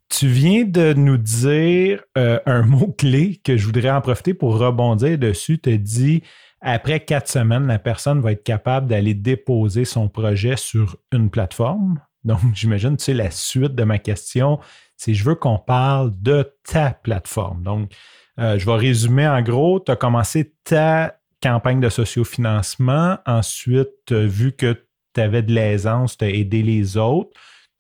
Tu 0.10 0.28
viens 0.28 0.64
de 0.66 0.94
nous 0.94 1.18
dire 1.18 2.04
euh, 2.18 2.40
un 2.46 2.64
mot-clé 2.64 3.40
que 3.44 3.56
je 3.58 3.66
voudrais 3.66 3.92
en 3.92 4.02
profiter 4.02 4.34
pour 4.34 4.58
rebondir 4.58 5.18
dessus. 5.18 5.60
Tu 5.60 5.78
dit 5.78 6.24
après 6.62 7.00
quatre 7.00 7.28
semaines, 7.28 7.68
la 7.68 7.80
personne 7.80 8.22
va 8.22 8.32
être 8.32 8.44
capable 8.44 8.88
d'aller 8.88 9.14
déposer 9.14 9.86
son 9.86 10.08
projet 10.08 10.58
sur 10.58 10.98
une 11.12 11.30
plateforme. 11.30 12.00
Donc, 12.24 12.40
j'imagine, 12.54 12.98
tu 12.98 13.06
sais, 13.06 13.14
la 13.14 13.32
suite 13.32 13.76
de 13.76 13.84
ma 13.84 14.00
question, 14.00 14.60
c'est 14.96 15.14
je 15.14 15.24
veux 15.24 15.36
qu'on 15.36 15.58
parle 15.58 16.12
de 16.22 16.54
ta 16.64 16.92
plateforme. 16.92 17.64
Donc, 17.64 17.92
euh, 18.40 18.58
je 18.58 18.66
vais 18.66 18.76
résumer 18.76 19.28
en 19.28 19.42
gros, 19.42 19.80
tu 19.80 19.92
as 19.92 19.96
commencé 19.96 20.54
ta 20.64 21.18
campagne 21.42 21.80
de 21.80 21.90
sociofinancement. 21.90 23.18
Ensuite, 23.26 24.12
vu 24.12 24.52
que 24.52 24.86
tu 25.14 25.22
avais 25.22 25.42
de 25.42 25.52
l'aisance, 25.52 26.18
tu 26.18 26.26
as 26.26 26.30
aidé 26.30 26.62
les 26.62 26.98
autres 26.98 27.32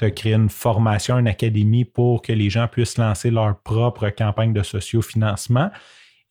tu 0.01 0.05
as 0.05 0.11
créé 0.11 0.33
une 0.33 0.49
formation, 0.49 1.19
une 1.19 1.27
académie 1.27 1.85
pour 1.85 2.23
que 2.23 2.33
les 2.33 2.49
gens 2.49 2.67
puissent 2.67 2.97
lancer 2.97 3.29
leur 3.29 3.59
propre 3.61 4.09
campagne 4.09 4.51
de 4.51 4.63
sociofinancement. 4.63 5.69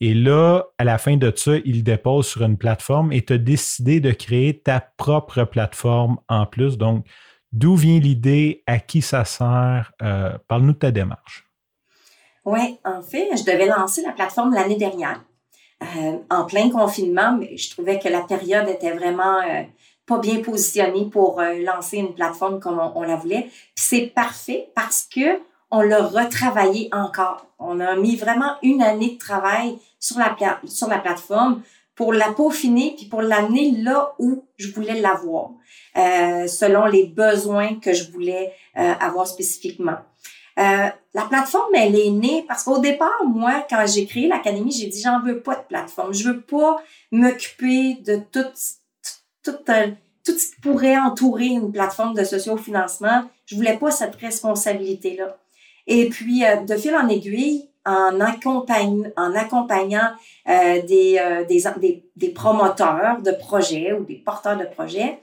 Et 0.00 0.14
là, 0.14 0.64
à 0.78 0.84
la 0.84 0.96
fin 0.96 1.16
de 1.16 1.30
ça, 1.34 1.52
ils 1.64 1.84
déposent 1.84 2.26
sur 2.26 2.42
une 2.42 2.56
plateforme 2.56 3.12
et 3.12 3.22
tu 3.22 3.34
as 3.34 3.38
décidé 3.38 4.00
de 4.00 4.12
créer 4.12 4.58
ta 4.58 4.80
propre 4.80 5.44
plateforme 5.44 6.18
en 6.28 6.46
plus. 6.46 6.78
Donc, 6.78 7.06
d'où 7.52 7.76
vient 7.76 8.00
l'idée, 8.00 8.62
à 8.66 8.78
qui 8.78 9.02
ça 9.02 9.26
sert? 9.26 9.92
Euh, 10.00 10.38
parle-nous 10.48 10.72
de 10.72 10.78
ta 10.78 10.90
démarche. 10.90 11.46
Oui, 12.46 12.78
en 12.84 13.02
fait, 13.02 13.28
je 13.36 13.44
devais 13.44 13.66
lancer 13.66 14.02
la 14.02 14.12
plateforme 14.12 14.54
l'année 14.54 14.76
dernière. 14.76 15.22
Euh, 15.82 16.18
en 16.30 16.44
plein 16.44 16.70
confinement, 16.70 17.36
mais 17.38 17.56
je 17.56 17.70
trouvais 17.70 17.98
que 17.98 18.08
la 18.08 18.20
période 18.20 18.68
était 18.68 18.92
vraiment 18.92 19.38
euh, 19.40 19.62
pas 20.06 20.18
bien 20.18 20.40
positionné 20.40 21.06
pour 21.10 21.40
lancer 21.40 21.98
une 21.98 22.14
plateforme 22.14 22.58
comme 22.58 22.78
on, 22.94 23.02
la 23.02 23.16
voulait. 23.16 23.48
c'est 23.74 24.12
parfait 24.14 24.70
parce 24.74 25.04
que 25.04 25.40
on 25.70 25.82
l'a 25.82 26.02
retravaillé 26.02 26.88
encore. 26.92 27.46
On 27.58 27.80
a 27.80 27.96
mis 27.96 28.16
vraiment 28.16 28.56
une 28.62 28.82
année 28.82 29.12
de 29.12 29.18
travail 29.18 29.78
sur 29.98 30.18
la, 30.18 30.36
sur 30.66 30.88
la 30.88 30.98
plateforme 30.98 31.62
pour 31.94 32.12
la 32.12 32.32
peaufiner 32.32 32.94
puis 32.96 33.06
pour 33.06 33.22
l'amener 33.22 33.72
là 33.72 34.14
où 34.18 34.44
je 34.56 34.72
voulais 34.72 35.00
l'avoir, 35.00 35.50
euh, 35.96 36.46
selon 36.46 36.86
les 36.86 37.04
besoins 37.04 37.78
que 37.78 37.92
je 37.92 38.10
voulais 38.10 38.52
euh, 38.78 38.94
avoir 39.00 39.26
spécifiquement. 39.26 39.98
Euh, 40.58 40.88
la 41.14 41.22
plateforme, 41.22 41.74
elle 41.74 41.98
est 41.98 42.10
née 42.10 42.44
parce 42.48 42.64
qu'au 42.64 42.78
départ, 42.78 43.24
moi, 43.26 43.66
quand 43.68 43.84
j'ai 43.86 44.06
créé 44.06 44.28
l'académie, 44.28 44.72
j'ai 44.72 44.86
dit 44.86 45.00
j'en 45.00 45.20
veux 45.20 45.40
pas 45.40 45.56
de 45.56 45.62
plateforme, 45.68 46.12
je 46.12 46.28
veux 46.28 46.40
pas 46.40 46.82
m'occuper 47.12 47.94
de 47.94 48.20
toute 48.32 48.54
tout, 49.42 49.56
tout 50.24 50.38
ce 50.38 50.54
qui 50.54 50.60
pourrait 50.60 50.98
entourer 50.98 51.46
une 51.46 51.72
plateforme 51.72 52.14
de 52.14 52.24
sociofinancement. 52.24 53.24
Je 53.46 53.56
voulais 53.56 53.76
pas 53.76 53.90
cette 53.90 54.16
responsabilité-là. 54.16 55.36
Et 55.86 56.08
puis, 56.08 56.44
euh, 56.44 56.56
de 56.56 56.76
fil 56.76 56.94
en 56.94 57.08
aiguille, 57.08 57.68
en, 57.86 58.18
en 58.20 59.34
accompagnant 59.34 60.10
euh, 60.48 60.82
des, 60.82 61.18
euh, 61.18 61.44
des, 61.44 61.64
des, 61.80 62.04
des, 62.14 62.28
promoteurs 62.28 63.22
de 63.22 63.32
projets 63.32 63.92
ou 63.92 64.04
des 64.04 64.16
porteurs 64.16 64.58
de 64.58 64.64
projets, 64.64 65.18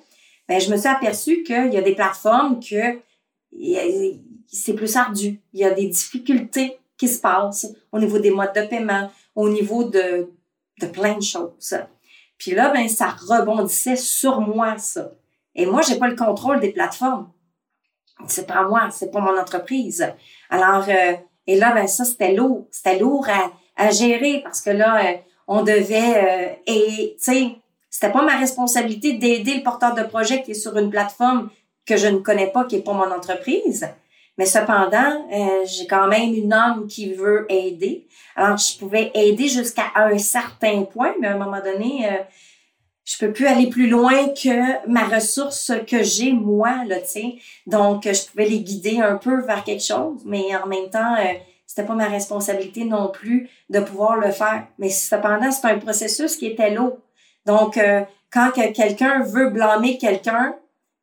ben, 0.49 0.59
je 0.59 0.71
me 0.71 0.77
suis 0.77 0.87
aperçue 0.87 1.43
qu'il 1.43 1.73
y 1.73 1.77
a 1.77 1.81
des 1.81 1.93
plateformes 1.93 2.59
que 2.59 2.99
c'est 4.47 4.73
plus 4.73 4.95
ardu. 4.95 5.39
Il 5.53 5.59
y 5.59 5.65
a 5.65 5.71
des 5.71 5.87
difficultés 5.87 6.77
qui 6.97 7.07
se 7.07 7.21
passent 7.21 7.67
au 7.91 7.99
niveau 7.99 8.17
des 8.17 8.31
modes 8.31 8.53
de 8.55 8.61
paiement, 8.61 9.11
au 9.35 9.49
niveau 9.49 9.83
de, 9.83 10.31
de 10.81 10.87
plein 10.87 11.15
de 11.15 11.23
choses. 11.23 11.75
Puis 12.37 12.51
là, 12.51 12.69
ben, 12.69 12.87
ça 12.87 13.09
rebondissait 13.09 13.95
sur 13.95 14.41
moi, 14.41 14.77
ça. 14.77 15.11
Et 15.55 15.65
moi, 15.65 15.81
j'ai 15.81 15.97
pas 15.97 16.07
le 16.07 16.15
contrôle 16.15 16.59
des 16.59 16.71
plateformes. 16.71 17.29
C'est 18.27 18.47
pas 18.47 18.63
moi, 18.63 18.89
c'est 18.91 19.11
pas 19.11 19.19
mon 19.19 19.37
entreprise. 19.37 20.07
Alors, 20.49 20.85
euh, 20.89 21.13
et 21.45 21.57
là, 21.57 21.73
ben, 21.73 21.87
ça, 21.87 22.03
c'était 22.03 22.33
lourd. 22.33 22.67
C'était 22.71 22.99
lourd 22.99 23.27
à, 23.29 23.51
à, 23.75 23.91
gérer 23.91 24.41
parce 24.43 24.61
que 24.61 24.71
là, 24.71 25.05
euh, 25.05 25.13
on 25.47 25.63
devait, 25.63 26.17
euh, 26.17 26.53
et, 26.65 27.15
tu 27.17 27.23
sais, 27.23 27.47
c'était 27.89 28.11
pas 28.11 28.23
ma 28.23 28.37
responsabilité 28.37 29.13
d'aider 29.13 29.55
le 29.55 29.63
porteur 29.63 29.95
de 29.95 30.03
projet 30.03 30.43
qui 30.43 30.51
est 30.51 30.55
sur 30.55 30.77
une 30.77 30.89
plateforme 30.89 31.49
que 31.85 31.95
je 31.95 32.07
ne 32.07 32.17
connais 32.17 32.47
pas, 32.47 32.65
qui 32.65 32.75
est 32.75 32.83
pas 32.83 32.93
mon 32.93 33.11
entreprise. 33.11 33.87
Mais 34.37 34.45
cependant, 34.45 35.27
euh, 35.33 35.65
j'ai 35.65 35.87
quand 35.87 36.07
même 36.07 36.33
une 36.33 36.53
âme 36.53 36.85
qui 36.87 37.13
veut 37.13 37.45
aider. 37.49 38.07
Alors, 38.35 38.57
je 38.57 38.77
pouvais 38.77 39.11
aider 39.15 39.47
jusqu'à 39.47 39.85
un 39.95 40.17
certain 40.17 40.83
point, 40.83 41.15
mais 41.19 41.27
à 41.27 41.33
un 41.33 41.37
moment 41.37 41.59
donné, 41.59 42.05
euh, 42.05 42.17
je 43.07 43.17
peux 43.17 43.31
plus 43.31 43.47
aller 43.47 43.67
plus 43.67 43.87
loin 43.87 44.27
que 44.29 44.85
ma 44.85 45.05
ressource 45.05 45.71
que 45.87 46.03
j'ai 46.03 46.33
moi, 46.33 46.83
là, 46.85 46.99
tu 46.99 47.07
sais. 47.07 47.35
Donc, 47.65 48.03
je 48.03 48.25
pouvais 48.27 48.49
les 48.49 48.59
guider 48.59 48.99
un 48.99 49.15
peu 49.15 49.39
vers 49.43 49.63
quelque 49.63 49.83
chose, 49.83 50.19
mais 50.25 50.53
en 50.57 50.67
même 50.67 50.89
temps, 50.89 51.15
euh, 51.15 51.33
c'était 51.65 51.87
pas 51.87 51.95
ma 51.95 52.09
responsabilité 52.09 52.83
non 52.83 53.07
plus 53.07 53.49
de 53.69 53.79
pouvoir 53.79 54.17
le 54.17 54.31
faire. 54.31 54.67
Mais 54.77 54.89
cependant, 54.89 55.51
c'est 55.51 55.67
un 55.67 55.77
processus 55.79 56.35
qui 56.35 56.47
était 56.47 56.71
lourd. 56.71 56.97
Donc, 57.45 57.77
euh, 57.77 58.01
quand 58.29 58.51
quelqu'un 58.51 59.23
veut 59.23 59.51
blâmer 59.51 59.97
quelqu'un, 59.97 60.55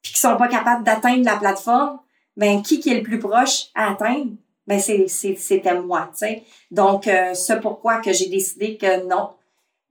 puis 0.02 0.12
qu'ils 0.12 0.20
sont 0.20 0.36
pas 0.36 0.48
capables 0.48 0.84
d'atteindre 0.84 1.24
la 1.24 1.36
plateforme, 1.36 2.00
ben 2.36 2.60
qui 2.60 2.82
est 2.86 2.96
le 2.96 3.02
plus 3.02 3.18
proche 3.18 3.68
à 3.74 3.92
atteindre? 3.92 4.32
Ben 4.66 4.78
c'est 4.78 5.06
c'était 5.08 5.78
moi 5.78 6.08
tu 6.12 6.20
sais 6.20 6.42
donc 6.70 7.06
euh, 7.06 7.34
c'est 7.34 7.60
pourquoi 7.60 8.00
que 8.00 8.14
j'ai 8.14 8.30
décidé 8.30 8.78
que 8.78 9.06
non 9.06 9.28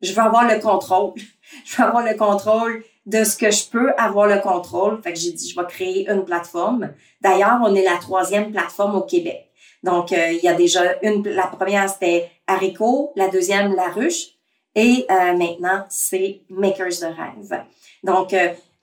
je 0.04 0.13
veux 0.13 0.22
avoir 0.22 0.48
le 0.48 0.60
contrôle. 0.60 1.13
Je 1.66 1.78
veux 1.78 1.84
avoir 1.84 2.04
le 2.04 2.16
contrôle 2.16 2.84
de 3.06 3.24
ce 3.24 3.38
que 3.38 3.52
je 3.52 3.66
peux 3.70 3.94
avoir 3.96 4.26
le 4.26 4.39
contrôle. 4.39 5.00
Fait 5.04 5.13
que 5.13 5.20
j'ai 5.20 5.34
dit 5.34 5.50
je 5.50 5.60
vais 5.60 5.68
créer 5.68 6.10
une 6.10 6.26
plateforme. 6.26 6.94
D'ailleurs 7.22 7.60
on 7.62 7.76
est 7.76 7.84
la 7.84 7.98
troisième 7.98 8.52
plateforme 8.52 8.96
au 8.96 9.02
Québec. 9.02 9.52
Donc 9.84 10.12
euh, 10.13 10.32
il 10.32 10.39
y 10.39 10.48
a 10.48 10.56
déjà 10.56 10.82
une 11.04 11.22
la 11.28 11.46
première 11.46 11.88
c'était 11.88 12.32
Haricot 12.48 13.12
la 13.16 13.28
deuxième 13.28 13.76
La 13.76 13.89
Ruche 13.89 14.30
et 14.74 15.06
euh, 15.12 15.38
maintenant 15.38 15.86
c'est 15.89 16.42
Makers 16.50 17.02
de 17.02 17.06
rêve. 17.06 17.63
Donc 18.04 18.34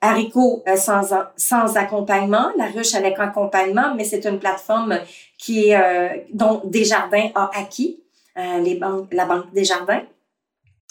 Haricot 0.01 0.63
euh, 0.67 0.75
sans, 0.75 1.01
sans 1.37 1.77
accompagnement, 1.77 2.51
La 2.57 2.65
Ruche 2.65 2.95
avec 2.95 3.19
accompagnement, 3.19 3.93
mais 3.95 4.03
c'est 4.03 4.25
une 4.25 4.39
plateforme 4.39 4.99
qui 5.37 5.69
est, 5.69 5.75
euh, 5.75 6.09
dont 6.33 6.61
Desjardins 6.65 7.29
a 7.35 7.51
acquis, 7.53 8.03
euh, 8.37 8.59
les 8.59 8.75
banques, 8.75 9.13
la 9.13 9.25
Banque 9.25 9.53
Desjardins. 9.53 10.01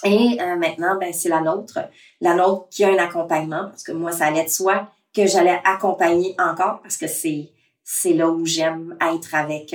Et 0.05 0.39
maintenant, 0.59 0.97
ben, 0.99 1.13
c'est 1.13 1.29
la 1.29 1.41
nôtre, 1.41 1.79
la 2.21 2.35
nôtre 2.35 2.69
qui 2.71 2.85
a 2.85 2.89
un 2.89 2.99
accompagnement, 2.99 3.69
parce 3.69 3.83
que 3.83 3.93
moi, 3.93 4.13
ça 4.13 4.27
allait 4.27 4.45
de 4.45 4.49
soi 4.49 4.89
que 5.15 5.27
j'allais 5.27 5.61
accompagner 5.65 6.35
encore, 6.39 6.81
parce 6.83 6.97
que 6.97 7.07
c'est, 7.07 7.51
c'est 7.85 8.15
là 8.15 8.29
où 8.29 8.47
j'aime 8.47 8.97
être 9.01 9.35
avec, 9.35 9.75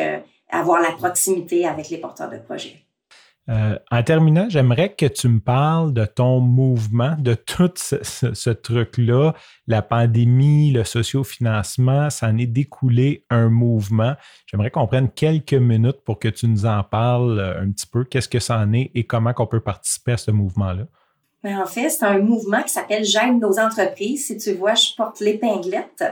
avoir 0.49 0.81
la 0.81 0.91
proximité 0.93 1.67
avec 1.67 1.89
les 1.89 1.97
porteurs 1.97 2.29
de 2.29 2.37
projets. 2.37 2.84
Euh, 3.47 3.77
en 3.91 4.01
terminant, 4.01 4.47
j'aimerais 4.49 4.95
que 4.95 5.05
tu 5.05 5.27
me 5.27 5.39
parles 5.39 5.93
de 5.93 6.05
ton 6.05 6.39
mouvement, 6.39 7.15
de 7.19 7.35
tout 7.35 7.71
ce, 7.75 8.49
truc-là, 8.49 9.33
la 9.67 9.83
pandémie, 9.83 10.71
le 10.71 10.83
sociofinancement, 10.83 12.09
ça 12.09 12.27
en 12.27 12.37
est 12.37 12.47
découlé 12.47 13.23
un 13.29 13.49
mouvement. 13.49 14.15
J'aimerais 14.47 14.71
qu'on 14.71 14.87
prenne 14.87 15.09
quelques 15.11 15.53
minutes 15.53 16.01
pour 16.03 16.17
que 16.17 16.27
tu 16.27 16.47
nous 16.47 16.65
en 16.65 16.83
parles 16.83 17.39
euh, 17.39 17.61
un 17.61 17.71
petit 17.71 17.87
peu, 17.87 18.03
qu'est-ce 18.03 18.29
que 18.29 18.39
ça 18.39 18.57
en 18.57 18.73
est 18.73 18.89
et 18.95 19.03
comment 19.03 19.33
on 19.37 19.47
peut 19.47 19.59
participer 19.59 20.13
à 20.13 20.17
ce 20.17 20.31
mouvement-là? 20.31 20.87
Ben, 21.43 21.59
en 21.59 21.67
fait, 21.67 21.89
c'est 21.89 22.05
un 22.05 22.17
mouvement 22.17 22.63
qui 22.63 22.69
s'appelle 22.69 23.05
J'aime 23.05 23.39
nos 23.39 23.59
entreprises. 23.59 24.25
Si 24.25 24.37
tu 24.37 24.53
vois, 24.53 24.73
je 24.73 24.95
porte 24.97 25.19
l'épinglette. 25.19 26.03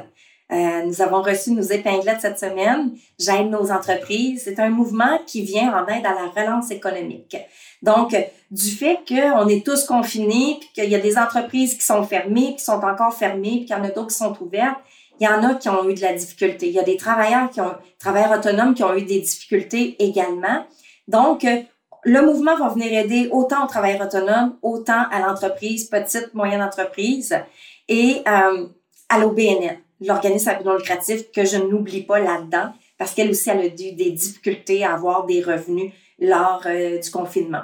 Euh, 0.51 0.83
nous 0.83 1.01
avons 1.01 1.21
reçu 1.21 1.51
nos 1.51 1.63
épinglettes 1.63 2.21
cette 2.21 2.37
semaine. 2.37 2.91
J'aide 3.19 3.49
nos 3.49 3.71
entreprises. 3.71 4.43
C'est 4.43 4.59
un 4.59 4.69
mouvement 4.69 5.19
qui 5.25 5.41
vient 5.41 5.73
en 5.73 5.87
aide 5.87 6.05
à 6.05 6.13
la 6.13 6.27
relance 6.27 6.69
économique. 6.69 7.37
Donc, 7.81 8.15
du 8.51 8.71
fait 8.71 8.99
qu'on 9.07 9.47
est 9.47 9.65
tous 9.65 9.85
confinés, 9.85 10.57
puis 10.59 10.69
qu'il 10.73 10.89
y 10.89 10.95
a 10.95 10.99
des 10.99 11.17
entreprises 11.17 11.75
qui 11.75 11.83
sont 11.83 12.03
fermées, 12.03 12.55
qui 12.55 12.63
sont 12.63 12.81
encore 12.83 13.13
fermées, 13.13 13.57
puis 13.57 13.65
qu'il 13.65 13.75
y 13.75 13.79
en 13.79 13.83
a 13.83 13.89
d'autres 13.89 14.09
qui 14.09 14.17
sont 14.17 14.35
ouvertes, 14.41 14.79
il 15.19 15.25
y 15.25 15.27
en 15.27 15.43
a 15.43 15.55
qui 15.55 15.69
ont 15.69 15.87
eu 15.89 15.93
de 15.93 16.01
la 16.01 16.13
difficulté. 16.13 16.67
Il 16.67 16.73
y 16.73 16.79
a 16.79 16.83
des 16.83 16.97
travailleurs 16.97 17.49
qui 17.49 17.61
ont, 17.61 17.75
travailleurs 17.99 18.37
autonomes 18.37 18.73
qui 18.73 18.83
ont 18.83 18.95
eu 18.95 19.03
des 19.03 19.21
difficultés 19.21 19.95
également. 19.99 20.65
Donc, 21.07 21.45
le 22.03 22.21
mouvement 22.21 22.55
va 22.57 22.69
venir 22.69 22.91
aider 22.93 23.29
autant 23.31 23.63
aux 23.63 23.67
travailleurs 23.67 24.07
autonomes, 24.07 24.57
autant 24.61 25.05
à 25.11 25.19
l'entreprise, 25.19 25.85
petite, 25.85 26.33
moyenne 26.33 26.61
entreprise, 26.61 27.35
et 27.87 28.21
euh, 28.27 28.67
à 29.09 29.19
l'OBNL, 29.19 29.77
l'organisme 30.01 30.51
non 30.65 30.75
lucratif, 30.75 31.31
que 31.31 31.45
je 31.45 31.57
n'oublie 31.57 32.03
pas 32.03 32.19
là-dedans, 32.19 32.73
parce 32.97 33.13
qu'elle 33.13 33.29
aussi, 33.29 33.49
elle 33.49 33.59
a 33.59 33.65
eu 33.65 33.69
des 33.69 34.11
difficultés 34.11 34.83
à 34.83 34.93
avoir 34.93 35.25
des 35.25 35.41
revenus 35.41 35.91
lors 36.19 36.63
euh, 36.65 36.99
du 36.99 37.11
confinement. 37.11 37.63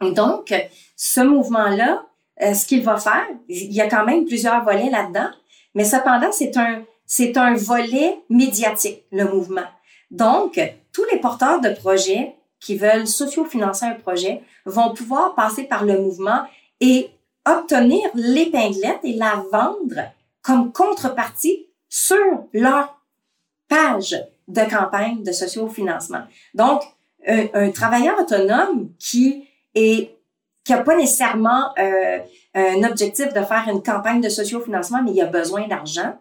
Donc, 0.00 0.54
ce 0.96 1.20
mouvement-là, 1.20 2.06
euh, 2.42 2.54
ce 2.54 2.66
qu'il 2.66 2.82
va 2.82 2.96
faire, 2.96 3.26
il 3.48 3.72
y 3.72 3.80
a 3.80 3.88
quand 3.88 4.04
même 4.04 4.24
plusieurs 4.24 4.64
volets 4.64 4.90
là-dedans, 4.90 5.30
mais 5.74 5.84
cependant, 5.84 6.32
c'est 6.32 6.56
un, 6.56 6.84
c'est 7.06 7.36
un 7.36 7.54
volet 7.54 8.18
médiatique, 8.28 9.04
le 9.12 9.24
mouvement. 9.24 9.66
Donc, 10.10 10.60
tous 10.92 11.04
les 11.12 11.18
porteurs 11.18 11.60
de 11.60 11.70
projets 11.70 12.34
qui 12.60 12.76
veulent 12.76 13.06
socio-financer 13.06 13.84
un 13.84 13.94
projet 13.94 14.42
vont 14.64 14.94
pouvoir 14.94 15.34
passer 15.34 15.64
par 15.64 15.84
le 15.84 16.00
mouvement 16.00 16.42
et 16.80 17.10
obtenir 17.46 18.08
l'épinglette 18.14 19.00
et 19.02 19.14
la 19.14 19.44
vendre 19.52 20.00
comme 20.44 20.72
contrepartie 20.72 21.66
sur 21.88 22.46
leur 22.52 23.00
page 23.68 24.14
de 24.46 24.60
campagne 24.70 25.24
de 25.24 25.32
socio-financement. 25.32 26.22
Donc, 26.54 26.82
un, 27.26 27.70
travailleur 27.70 28.20
autonome 28.20 28.90
qui 28.98 29.48
est 29.74 30.10
qui 30.64 30.72
n'a 30.72 30.82
pas 30.82 30.96
nécessairement 30.96 31.74
euh, 31.78 32.18
un 32.54 32.82
objectif 32.84 33.28
de 33.34 33.40
faire 33.42 33.64
une 33.70 33.82
campagne 33.82 34.22
de 34.22 34.30
socio-financement, 34.30 35.02
mais 35.02 35.12
il 35.12 35.20
a 35.20 35.26
besoin 35.26 35.68
d'argent. 35.68 36.16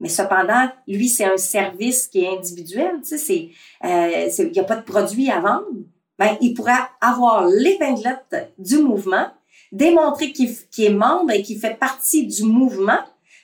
Mais 0.00 0.10
cependant, 0.10 0.68
lui, 0.86 1.08
c'est 1.08 1.24
un 1.24 1.38
service 1.38 2.06
qui 2.06 2.24
est 2.24 2.28
individuel. 2.28 3.00
Tu 3.06 3.16
sais, 3.16 3.48
euh, 3.84 4.28
il 4.38 4.52
n'y 4.52 4.58
a 4.58 4.64
pas 4.64 4.76
de 4.76 4.82
produit 4.82 5.30
à 5.30 5.40
vendre. 5.40 5.66
Ben, 6.18 6.36
il 6.40 6.52
pourrait 6.52 6.72
avoir 7.00 7.46
l'épinglette 7.46 8.52
du 8.58 8.78
mouvement, 8.78 9.28
démontrer 9.72 10.32
qu'il, 10.32 10.50
est 10.50 10.90
membre 10.90 11.32
et 11.32 11.42
qu'il 11.42 11.58
fait 11.58 11.78
partie 11.78 12.26
du 12.26 12.44
mouvement. 12.44 12.98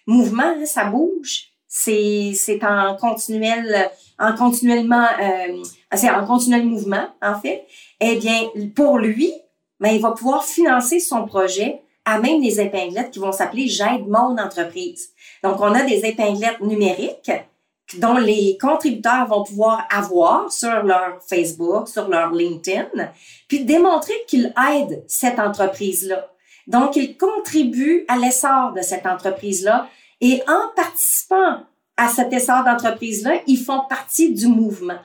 Mouvement, 0.06 0.54
ça 0.64 0.84
bouge. 0.84 1.48
C'est, 1.68 2.32
c'est 2.34 2.62
en 2.64 2.96
continuel, 2.96 3.90
en 4.18 4.34
continuellement, 4.34 5.06
euh, 5.20 5.62
c'est 5.94 6.10
en 6.10 6.26
continuel 6.26 6.66
mouvement, 6.66 7.06
en 7.22 7.40
fait. 7.40 7.66
Eh 8.00 8.16
bien, 8.16 8.48
pour 8.74 8.98
lui, 8.98 9.32
ben, 9.80 9.88
il 9.88 10.00
va 10.00 10.12
pouvoir 10.12 10.44
financer 10.44 11.00
son 11.00 11.24
projet 11.24 11.80
à 12.04 12.18
même 12.18 12.40
des 12.40 12.60
épinglettes 12.60 13.10
qui 13.10 13.18
vont 13.18 13.32
s'appeler 13.32 13.68
J'aide 13.68 14.06
mon 14.06 14.36
entreprise. 14.38 15.10
Donc, 15.42 15.60
on 15.60 15.74
a 15.74 15.82
des 15.82 16.04
épinglettes 16.04 16.60
numériques 16.60 17.32
dont 17.98 18.16
les 18.16 18.56
contributeurs 18.60 19.26
vont 19.26 19.44
pouvoir 19.44 19.86
avoir 19.90 20.50
sur 20.52 20.82
leur 20.82 21.18
Facebook, 21.28 21.88
sur 21.88 22.08
leur 22.08 22.32
LinkedIn, 22.32 22.88
puis 23.48 23.64
démontrer 23.64 24.14
qu'ils 24.26 24.52
aident 24.72 25.04
cette 25.06 25.38
entreprise-là. 25.38 26.32
Donc, 26.66 26.96
ils 26.96 27.16
contribuent 27.16 28.05
à 28.09 28.16
l'essor 28.16 28.72
de 28.72 28.83
cette 28.83 29.07
entreprise-là 29.07 29.88
et 30.20 30.42
en 30.46 30.68
participant 30.77 31.61
à 31.96 32.09
cet 32.09 32.33
essor 32.33 32.64
d'entreprise-là, 32.64 33.40
ils 33.46 33.59
font 33.59 33.83
partie 33.88 34.33
du 34.33 34.46
mouvement. 34.46 34.98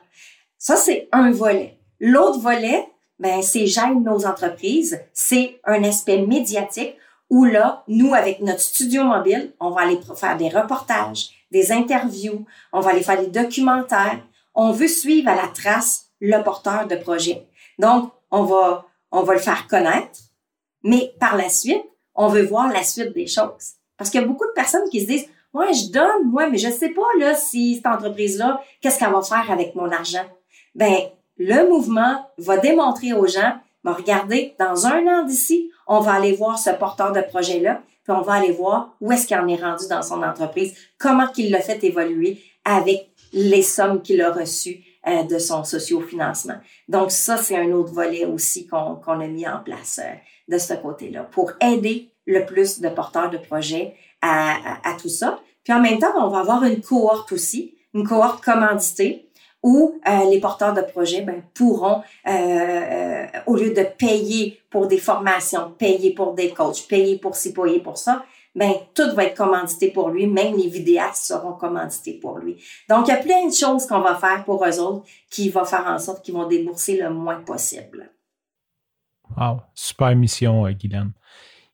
Ça, 0.57 0.75
c'est 0.75 1.09
un 1.11 1.31
volet. 1.31 1.77
L'autre 1.99 2.39
volet, 2.39 2.87
ben, 3.19 3.41
c'est 3.41 3.67
j'aide 3.67 4.03
nos 4.03 4.25
entreprises. 4.25 4.99
C'est 5.13 5.59
un 5.65 5.83
aspect 5.83 6.21
médiatique 6.21 6.95
où 7.29 7.45
là, 7.45 7.83
nous, 7.87 8.13
avec 8.13 8.41
notre 8.41 8.61
studio 8.61 9.03
mobile, 9.03 9.53
on 9.59 9.71
va 9.71 9.81
aller 9.81 9.99
faire 10.15 10.37
des 10.37 10.49
reportages, 10.49 11.31
des 11.51 11.71
interviews, 11.71 12.45
on 12.71 12.79
va 12.79 12.91
aller 12.91 13.01
faire 13.01 13.19
des 13.19 13.27
documentaires. 13.27 14.21
On 14.55 14.71
veut 14.71 14.87
suivre 14.87 15.29
à 15.29 15.35
la 15.35 15.47
trace 15.47 16.05
le 16.19 16.41
porteur 16.41 16.87
de 16.87 16.95
projet. 16.95 17.45
Donc, 17.79 18.11
on 18.31 18.43
va, 18.43 18.85
on 19.11 19.23
va 19.23 19.33
le 19.33 19.39
faire 19.39 19.67
connaître, 19.67 20.19
mais 20.83 21.13
par 21.19 21.35
la 21.35 21.49
suite, 21.49 21.83
on 22.15 22.27
veut 22.27 22.43
voir 22.43 22.71
la 22.71 22.83
suite 22.83 23.13
des 23.13 23.27
choses. 23.27 23.75
Parce 23.97 24.09
qu'il 24.09 24.21
y 24.21 24.23
a 24.23 24.27
beaucoup 24.27 24.45
de 24.45 24.53
personnes 24.53 24.89
qui 24.89 25.01
se 25.01 25.07
disent, 25.07 25.27
ouais, 25.53 25.73
je 25.73 25.91
donne, 25.91 26.25
moi, 26.25 26.49
mais 26.49 26.57
je 26.57 26.69
sais 26.69 26.89
pas, 26.89 27.07
là, 27.19 27.35
si 27.35 27.75
cette 27.75 27.87
entreprise-là, 27.87 28.61
qu'est-ce 28.81 28.99
qu'elle 28.99 29.11
va 29.11 29.21
faire 29.21 29.49
avec 29.51 29.75
mon 29.75 29.91
argent? 29.91 30.25
Ben, 30.75 30.95
le 31.37 31.67
mouvement 31.67 32.29
va 32.37 32.57
démontrer 32.57 33.13
aux 33.13 33.27
gens, 33.27 33.55
ben, 33.83 33.93
regardez, 33.93 34.55
dans 34.59 34.85
un 34.85 35.05
an 35.07 35.23
d'ici, 35.23 35.71
on 35.87 35.99
va 35.99 36.13
aller 36.13 36.33
voir 36.33 36.59
ce 36.59 36.71
porteur 36.71 37.11
de 37.11 37.21
projet-là, 37.21 37.81
puis 38.03 38.15
on 38.15 38.21
va 38.21 38.33
aller 38.33 38.51
voir 38.51 38.95
où 39.01 39.11
est-ce 39.11 39.27
qu'il 39.27 39.37
en 39.37 39.47
est 39.47 39.61
rendu 39.61 39.87
dans 39.89 40.01
son 40.01 40.23
entreprise, 40.23 40.75
comment 40.97 41.27
qu'il 41.27 41.51
l'a 41.51 41.61
fait 41.61 41.83
évoluer 41.83 42.41
avec 42.65 43.09
les 43.33 43.61
sommes 43.61 44.01
qu'il 44.01 44.21
a 44.21 44.31
reçues 44.31 44.83
euh, 45.07 45.23
de 45.23 45.39
son 45.39 45.63
socio-financement. 45.63 46.57
Donc 46.87 47.11
ça, 47.11 47.37
c'est 47.37 47.57
un 47.57 47.71
autre 47.71 47.93
volet 47.93 48.25
aussi 48.25 48.67
qu'on 48.67 48.99
a 49.05 49.27
mis 49.27 49.47
en 49.47 49.59
place 49.59 49.99
euh, 50.03 50.13
de 50.47 50.57
ce 50.57 50.73
côté-là 50.73 51.23
pour 51.23 51.51
aider 51.61 52.11
le 52.25 52.45
plus 52.45 52.79
de 52.81 52.89
porteurs 52.89 53.29
de 53.29 53.37
projets 53.37 53.95
à, 54.21 54.51
à, 54.51 54.91
à, 54.91 54.93
tout 54.97 55.09
ça. 55.09 55.39
Puis 55.63 55.73
en 55.73 55.79
même 55.79 55.99
temps, 55.99 56.13
on 56.15 56.29
va 56.29 56.39
avoir 56.39 56.63
une 56.63 56.81
cohorte 56.81 57.31
aussi, 57.31 57.75
une 57.93 58.07
cohorte 58.07 58.43
commanditée 58.43 59.27
où 59.63 59.99
euh, 60.07 60.29
les 60.29 60.39
porteurs 60.39 60.73
de 60.73 60.81
projets 60.81 61.21
ben, 61.21 61.43
pourront, 61.53 62.01
euh, 62.27 62.31
euh, 62.31 63.25
au 63.47 63.55
lieu 63.55 63.73
de 63.73 63.83
payer 63.83 64.59
pour 64.69 64.87
des 64.87 64.97
formations, 64.97 65.71
payer 65.77 66.13
pour 66.13 66.33
des 66.33 66.51
coachs, 66.51 66.87
payer 66.87 67.17
pour 67.17 67.35
ci, 67.35 67.53
payer 67.53 67.79
pour 67.79 67.97
ça, 67.97 68.23
ben 68.57 68.73
tout 68.95 69.13
va 69.15 69.25
être 69.25 69.37
commandité 69.37 69.91
pour 69.91 70.09
lui, 70.09 70.25
même 70.25 70.57
les 70.57 70.67
vidéastes 70.67 71.25
seront 71.25 71.53
commandités 71.53 72.19
pour 72.19 72.39
lui. 72.39 72.57
Donc, 72.89 73.07
il 73.07 73.11
y 73.11 73.13
a 73.13 73.17
plein 73.17 73.47
de 73.47 73.53
choses 73.53 73.85
qu'on 73.85 74.01
va 74.01 74.15
faire 74.15 74.43
pour 74.43 74.65
eux 74.65 74.79
autres 74.79 75.05
qui 75.29 75.49
vont 75.49 75.63
faire 75.63 75.85
en 75.85 75.99
sorte 75.99 76.25
qu'ils 76.25 76.33
vont 76.33 76.47
débourser 76.47 76.97
le 76.97 77.11
moins 77.11 77.41
possible. 77.41 78.11
Wow, 79.37 79.61
super 79.75 80.15
mission, 80.15 80.67
Guylaine. 80.71 81.11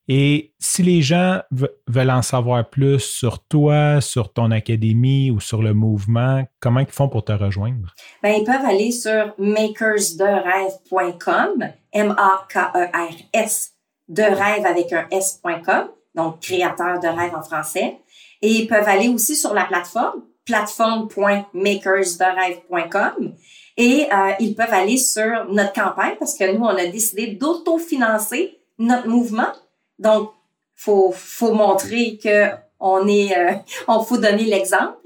Et 0.09 0.53
si 0.59 0.83
les 0.83 1.01
gens 1.01 1.39
veulent 1.87 2.11
en 2.11 2.21
savoir 2.21 2.69
plus 2.69 2.99
sur 2.99 3.41
toi, 3.45 4.01
sur 4.01 4.33
ton 4.33 4.51
académie 4.51 5.31
ou 5.31 5.39
sur 5.39 5.63
le 5.63 5.73
mouvement, 5.73 6.45
comment 6.59 6.81
ils 6.81 6.87
font 6.87 7.07
pour 7.07 7.23
te 7.23 7.31
rejoindre? 7.31 7.95
Ben, 8.21 8.41
ils 8.41 8.43
peuvent 8.43 8.65
aller 8.65 8.91
sur 8.91 9.33
makersderêve.com, 9.37 11.69
M-A-K-E-R-S, 11.93 13.71
de 14.09 14.23
rêve 14.23 14.65
avec 14.65 14.91
un 14.91 15.07
S.com, 15.09 15.87
donc 16.15 16.39
créateur 16.41 16.99
de 16.99 17.07
rêve 17.07 17.33
en 17.35 17.41
français. 17.41 17.97
Et 18.41 18.49
ils 18.49 18.67
peuvent 18.67 18.87
aller 18.87 19.09
aussi 19.09 19.35
sur 19.35 19.53
la 19.53 19.65
plateforme, 19.65 20.23
plateforme.makersderêve.com. 20.45 23.33
Et 23.77 24.07
euh, 24.13 24.31
ils 24.39 24.55
peuvent 24.55 24.73
aller 24.73 24.97
sur 24.97 25.45
notre 25.49 25.73
campagne 25.73 26.15
parce 26.19 26.37
que 26.37 26.51
nous, 26.51 26.63
on 26.63 26.67
a 26.67 26.85
décidé 26.85 27.25
d'autofinancer 27.27 28.59
notre 28.77 29.07
mouvement 29.07 29.51
donc, 29.99 30.31
faut 30.75 31.13
faut 31.15 31.53
montrer 31.53 32.19
que 32.21 32.49
on 32.79 33.07
est, 33.07 33.37
euh, 33.37 33.53
on 33.87 34.03
faut 34.03 34.17
donner 34.17 34.43
l'exemple. 34.43 34.97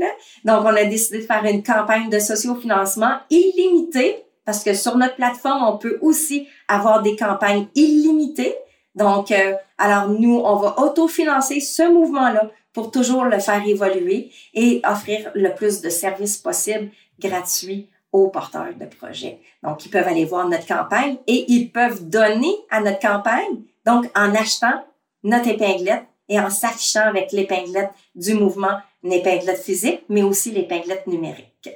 Donc, 0.43 0.63
on 0.63 0.75
a 0.75 0.85
décidé 0.85 1.19
de 1.19 1.25
faire 1.25 1.45
une 1.45 1.61
campagne 1.61 2.09
de 2.09 2.19
sociofinancement 2.19 3.19
illimitée 3.29 4.23
parce 4.45 4.63
que 4.63 4.73
sur 4.73 4.97
notre 4.97 5.15
plateforme, 5.15 5.63
on 5.63 5.77
peut 5.77 5.99
aussi 6.01 6.47
avoir 6.67 7.01
des 7.01 7.15
campagnes 7.15 7.67
illimitées. 7.75 8.55
Donc, 8.97 9.31
euh, 9.31 9.53
alors 9.77 10.09
nous, 10.09 10.37
on 10.43 10.55
va 10.55 10.79
autofinancer 10.79 11.59
ce 11.59 11.87
mouvement-là 11.89 12.49
pour 12.73 12.89
toujours 12.91 13.25
le 13.25 13.39
faire 13.39 13.65
évoluer 13.65 14.31
et 14.53 14.81
offrir 14.83 15.31
le 15.35 15.53
plus 15.53 15.81
de 15.81 15.89
services 15.89 16.37
possibles 16.37 16.89
gratuits 17.19 17.87
aux 18.11 18.29
porteurs 18.29 18.73
de 18.79 18.85
projets. 18.85 19.39
Donc, 19.63 19.85
ils 19.85 19.89
peuvent 19.89 20.07
aller 20.07 20.25
voir 20.25 20.49
notre 20.49 20.65
campagne 20.65 21.17
et 21.27 21.45
ils 21.51 21.71
peuvent 21.71 22.09
donner 22.09 22.53
à 22.71 22.81
notre 22.81 22.99
campagne 22.99 23.61
donc, 23.85 24.09
en 24.15 24.33
achetant 24.33 24.83
notre 25.23 25.47
épinglette 25.47 26.05
et 26.27 26.39
en 26.39 26.49
s'affichant 26.49 27.07
avec 27.07 27.31
l'épinglette 27.31 27.91
du 28.15 28.33
mouvement, 28.33 28.79
une 29.03 29.13
épinglette 29.13 29.61
physique, 29.61 30.01
mais 30.09 30.23
aussi 30.23 30.51
l'épinglette 30.51 31.07
numérique. 31.07 31.69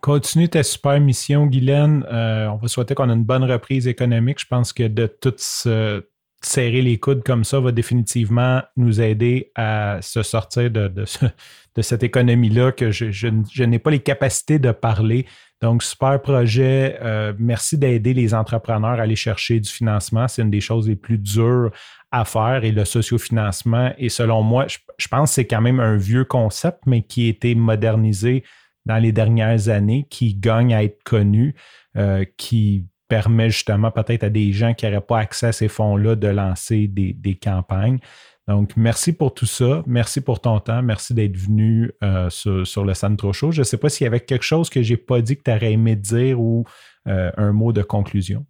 Continue 0.00 0.48
ta 0.48 0.62
super 0.62 1.00
mission, 1.00 1.46
Guylaine. 1.46 2.04
Euh, 2.12 2.46
on 2.48 2.56
va 2.56 2.68
souhaiter 2.68 2.94
qu'on 2.94 3.10
ait 3.10 3.14
une 3.14 3.24
bonne 3.24 3.44
reprise 3.44 3.88
économique. 3.88 4.38
Je 4.40 4.46
pense 4.46 4.72
que 4.72 4.86
de 4.86 5.06
tout 5.06 5.34
se 5.36 6.04
serrer 6.46 6.82
les 6.82 6.98
coudes 6.98 7.22
comme 7.24 7.44
ça 7.44 7.60
va 7.60 7.72
définitivement 7.72 8.62
nous 8.76 9.00
aider 9.00 9.50
à 9.54 9.98
se 10.02 10.22
sortir 10.22 10.70
de, 10.70 10.88
de, 10.88 11.82
cette 11.82 12.02
économie-là 12.02 12.72
que 12.72 12.90
je, 12.90 13.10
je 13.10 13.64
n'ai 13.64 13.78
pas 13.78 13.90
les 13.90 14.00
capacités 14.00 14.58
de 14.58 14.70
parler 14.70 15.26
Donc, 15.60 15.82
super 15.82 16.20
projet. 16.20 16.98
Euh, 17.00 17.32
merci 17.38 17.78
d'aider 17.78 18.12
les 18.12 18.34
entrepreneurs 18.34 19.00
à 19.00 19.02
aller 19.02 19.16
chercher 19.16 19.60
du 19.60 19.70
financement. 19.70 20.28
C'est 20.28 20.42
une 20.42 20.50
des 20.50 20.60
choses 20.60 20.88
les 20.88 20.96
plus 20.96 21.16
dures 21.16 21.70
à 22.10 22.24
faire 22.24 22.64
et 22.64 22.70
le 22.70 22.84
sociofinancement. 22.84 23.92
Et 23.98 24.08
selon 24.08 24.42
moi, 24.42 24.66
je, 24.68 25.08
pense 25.08 25.30
que 25.30 25.34
c'est 25.34 25.46
quand 25.46 25.62
même 25.62 25.80
un 25.80 25.96
vieux 25.96 26.24
concept, 26.24 26.80
mais 26.86 27.02
qui 27.02 27.26
a 27.26 27.28
été 27.30 27.54
modernisé 27.54 28.44
dans 28.84 28.98
les 28.98 29.10
dernières 29.10 29.68
années, 29.68 30.06
qui 30.10 30.34
gagne 30.34 30.74
à 30.74 30.84
être 30.84 31.02
connu, 31.02 31.54
euh, 31.96 32.24
qui 32.36 32.86
permet 33.14 33.48
justement 33.48 33.92
peut-être 33.92 34.24
à 34.24 34.28
des 34.28 34.52
gens 34.52 34.74
qui 34.74 34.86
n'auraient 34.86 35.00
pas 35.00 35.20
accès 35.20 35.46
à 35.46 35.52
ces 35.52 35.68
fonds-là 35.68 36.16
de 36.16 36.26
lancer 36.26 36.88
des, 36.88 37.38
campagnes. 37.40 38.00
Donc, 38.48 38.72
merci 38.76 39.12
pour 39.12 39.32
tout 39.32 39.46
ça. 39.46 39.84
Merci 39.86 40.20
pour 40.20 40.40
ton 40.40 40.58
temps. 40.58 40.82
Merci 40.82 41.14
d'être 41.14 41.36
venu 41.36 41.92
euh, 42.02 42.28
sur, 42.28 42.84
le 42.84 42.92
Centre 42.92 43.30
Show. 43.30 43.52
Je 43.52 43.60
ne 43.60 43.64
sais 43.64 43.76
pas 43.76 43.88
s'il 43.88 44.04
y 44.04 44.08
avait 44.08 44.18
quelque 44.18 44.42
chose 44.42 44.68
que 44.68 44.82
je 44.82 44.94
n'ai 44.94 44.96
pas 44.96 45.20
dit 45.20 45.36
que 45.36 45.44
tu 45.44 45.50
aurais 45.52 45.72
aimé 45.72 45.94
dire 45.94 46.40
ou 46.40 46.64
euh, 47.06 47.30
un 47.36 47.52
mot 47.52 47.72
de 47.72 47.82
conclusion. 47.82 48.44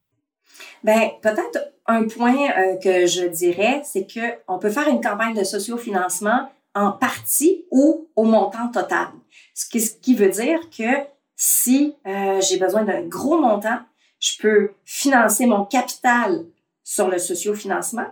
Ben, 0.83 1.11
peut-être 1.21 1.75
un 1.87 2.05
point 2.09 2.35
euh, 2.35 2.77
que 2.83 3.05
je 3.05 3.29
dirais, 3.29 3.83
c'est 3.85 4.07
qu'on 4.07 4.59
peut 4.59 4.71
faire 4.71 4.89
une 4.89 5.03
campagne 5.03 5.35
de 5.35 5.45
sociofinancement 5.45 6.49
en 6.75 6.91
partie 6.91 7.67
ou 7.71 8.09
au 8.17 8.25
montant 8.25 8.69
total. 8.69 9.09
Ce 9.53 9.69
qui 9.69 10.15
veut 10.15 10.31
dire 10.31 10.59
que 10.71 11.07
si 11.37 11.95
j'ai 12.41 12.59
besoin 12.59 12.85
d'un 12.85 13.03
gros 13.03 13.39
montant, 13.39 13.81
je 14.21 14.41
peux 14.41 14.73
financer 14.85 15.47
mon 15.47 15.65
capital 15.65 16.45
sur 16.83 17.09
le 17.09 17.19
sociofinancement 17.19 18.09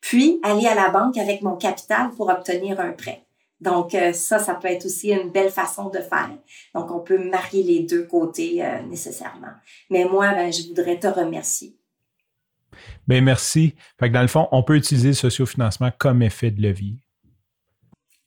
puis 0.00 0.40
aller 0.42 0.66
à 0.66 0.74
la 0.74 0.90
banque 0.90 1.18
avec 1.18 1.42
mon 1.42 1.56
capital 1.56 2.10
pour 2.10 2.28
obtenir 2.28 2.80
un 2.80 2.92
prêt. 2.92 3.24
Donc 3.60 3.94
euh, 3.94 4.12
ça, 4.12 4.38
ça 4.38 4.54
peut 4.54 4.68
être 4.68 4.86
aussi 4.86 5.10
une 5.10 5.30
belle 5.30 5.50
façon 5.50 5.88
de 5.88 5.98
faire. 5.98 6.30
Donc 6.74 6.90
on 6.90 7.00
peut 7.00 7.18
marier 7.18 7.62
les 7.62 7.80
deux 7.80 8.04
côtés 8.04 8.64
euh, 8.64 8.82
nécessairement. 8.82 9.52
Mais 9.90 10.04
moi, 10.04 10.32
ben, 10.32 10.52
je 10.52 10.68
voudrais 10.68 10.98
te 10.98 11.08
remercier. 11.08 11.74
Bien, 13.08 13.20
merci. 13.20 13.74
Fait 13.98 14.08
que 14.08 14.14
dans 14.14 14.22
le 14.22 14.28
fond, 14.28 14.46
on 14.52 14.62
peut 14.62 14.76
utiliser 14.76 15.08
le 15.08 15.14
sociofinancement 15.14 15.90
comme 15.98 16.22
effet 16.22 16.50
de 16.52 16.62
levier. 16.62 16.94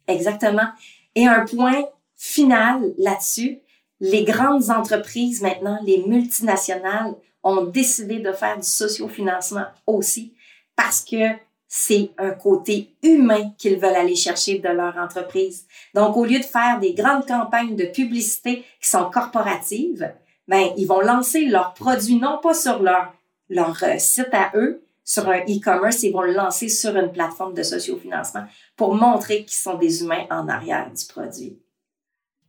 Exactement. 0.07 0.67
Et 1.15 1.27
un 1.27 1.45
point 1.45 1.83
final 2.15 2.93
là-dessus, 2.97 3.59
les 4.01 4.25
grandes 4.25 4.69
entreprises 4.69 5.41
maintenant, 5.41 5.79
les 5.85 6.03
multinationales, 6.05 7.13
ont 7.43 7.63
décidé 7.63 8.19
de 8.19 8.31
faire 8.33 8.57
du 8.57 8.67
sociofinancement 8.67 9.65
aussi 9.87 10.33
parce 10.75 11.03
que 11.03 11.37
c'est 11.67 12.11
un 12.17 12.31
côté 12.31 12.93
humain 13.01 13.51
qu'ils 13.57 13.79
veulent 13.79 13.95
aller 13.95 14.15
chercher 14.15 14.59
de 14.59 14.67
leur 14.67 14.97
entreprise. 14.97 15.65
Donc, 15.93 16.17
au 16.17 16.25
lieu 16.25 16.39
de 16.39 16.43
faire 16.43 16.79
des 16.79 16.93
grandes 16.93 17.25
campagnes 17.25 17.75
de 17.75 17.85
publicité 17.85 18.65
qui 18.81 18.89
sont 18.89 19.09
corporatives, 19.09 20.11
ben, 20.47 20.71
ils 20.75 20.85
vont 20.85 20.99
lancer 20.99 21.45
leurs 21.45 21.73
produits 21.73 22.19
non 22.19 22.39
pas 22.43 22.53
sur 22.53 22.81
leur, 22.81 23.13
leur 23.49 23.81
euh, 23.83 23.97
site 23.97 24.33
à 24.33 24.51
eux, 24.55 24.83
sur 25.05 25.29
un 25.29 25.39
e-commerce, 25.39 26.03
ils 26.03 26.11
vont 26.11 26.21
le 26.21 26.33
lancer 26.33 26.67
sur 26.67 26.95
une 26.95 27.11
plateforme 27.11 27.53
de 27.53 27.63
sociofinancement 27.63 28.45
pour 28.75 28.93
montrer 28.93 29.45
qu'ils 29.45 29.51
sont 29.51 29.77
des 29.77 30.03
humains 30.03 30.25
en 30.29 30.47
arrière 30.47 30.91
du 30.91 31.05
produit. 31.05 31.57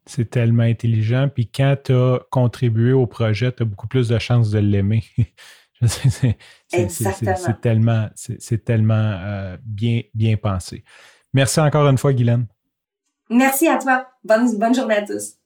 C'est 0.07 0.31
tellement 0.31 0.65
intelligent. 0.65 1.29
Puis 1.33 1.49
quand 1.49 1.77
tu 1.85 1.93
as 1.93 2.21
contribué 2.31 2.93
au 2.93 3.07
projet, 3.07 3.53
tu 3.53 3.62
as 3.62 3.67
beaucoup 3.67 3.87
plus 3.87 4.09
de 4.09 4.19
chances 4.19 4.51
de 4.51 4.59
l'aimer. 4.59 5.05
c'est 5.87 7.61
tellement, 7.61 8.09
c'est 8.15 8.65
tellement 8.65 8.95
euh, 8.95 9.57
bien, 9.65 10.03
bien 10.15 10.37
pensé. 10.37 10.85
Merci 11.33 11.61
encore 11.61 11.88
une 11.88 11.99
fois, 11.99 12.12
Guylaine. 12.12 12.47
Merci 13.31 13.69
à 13.69 13.79
toi. 13.79 14.09
Bonne, 14.25 14.59
bonne 14.59 14.75
journée 14.75 14.97
à 14.97 15.07
tous. 15.07 15.37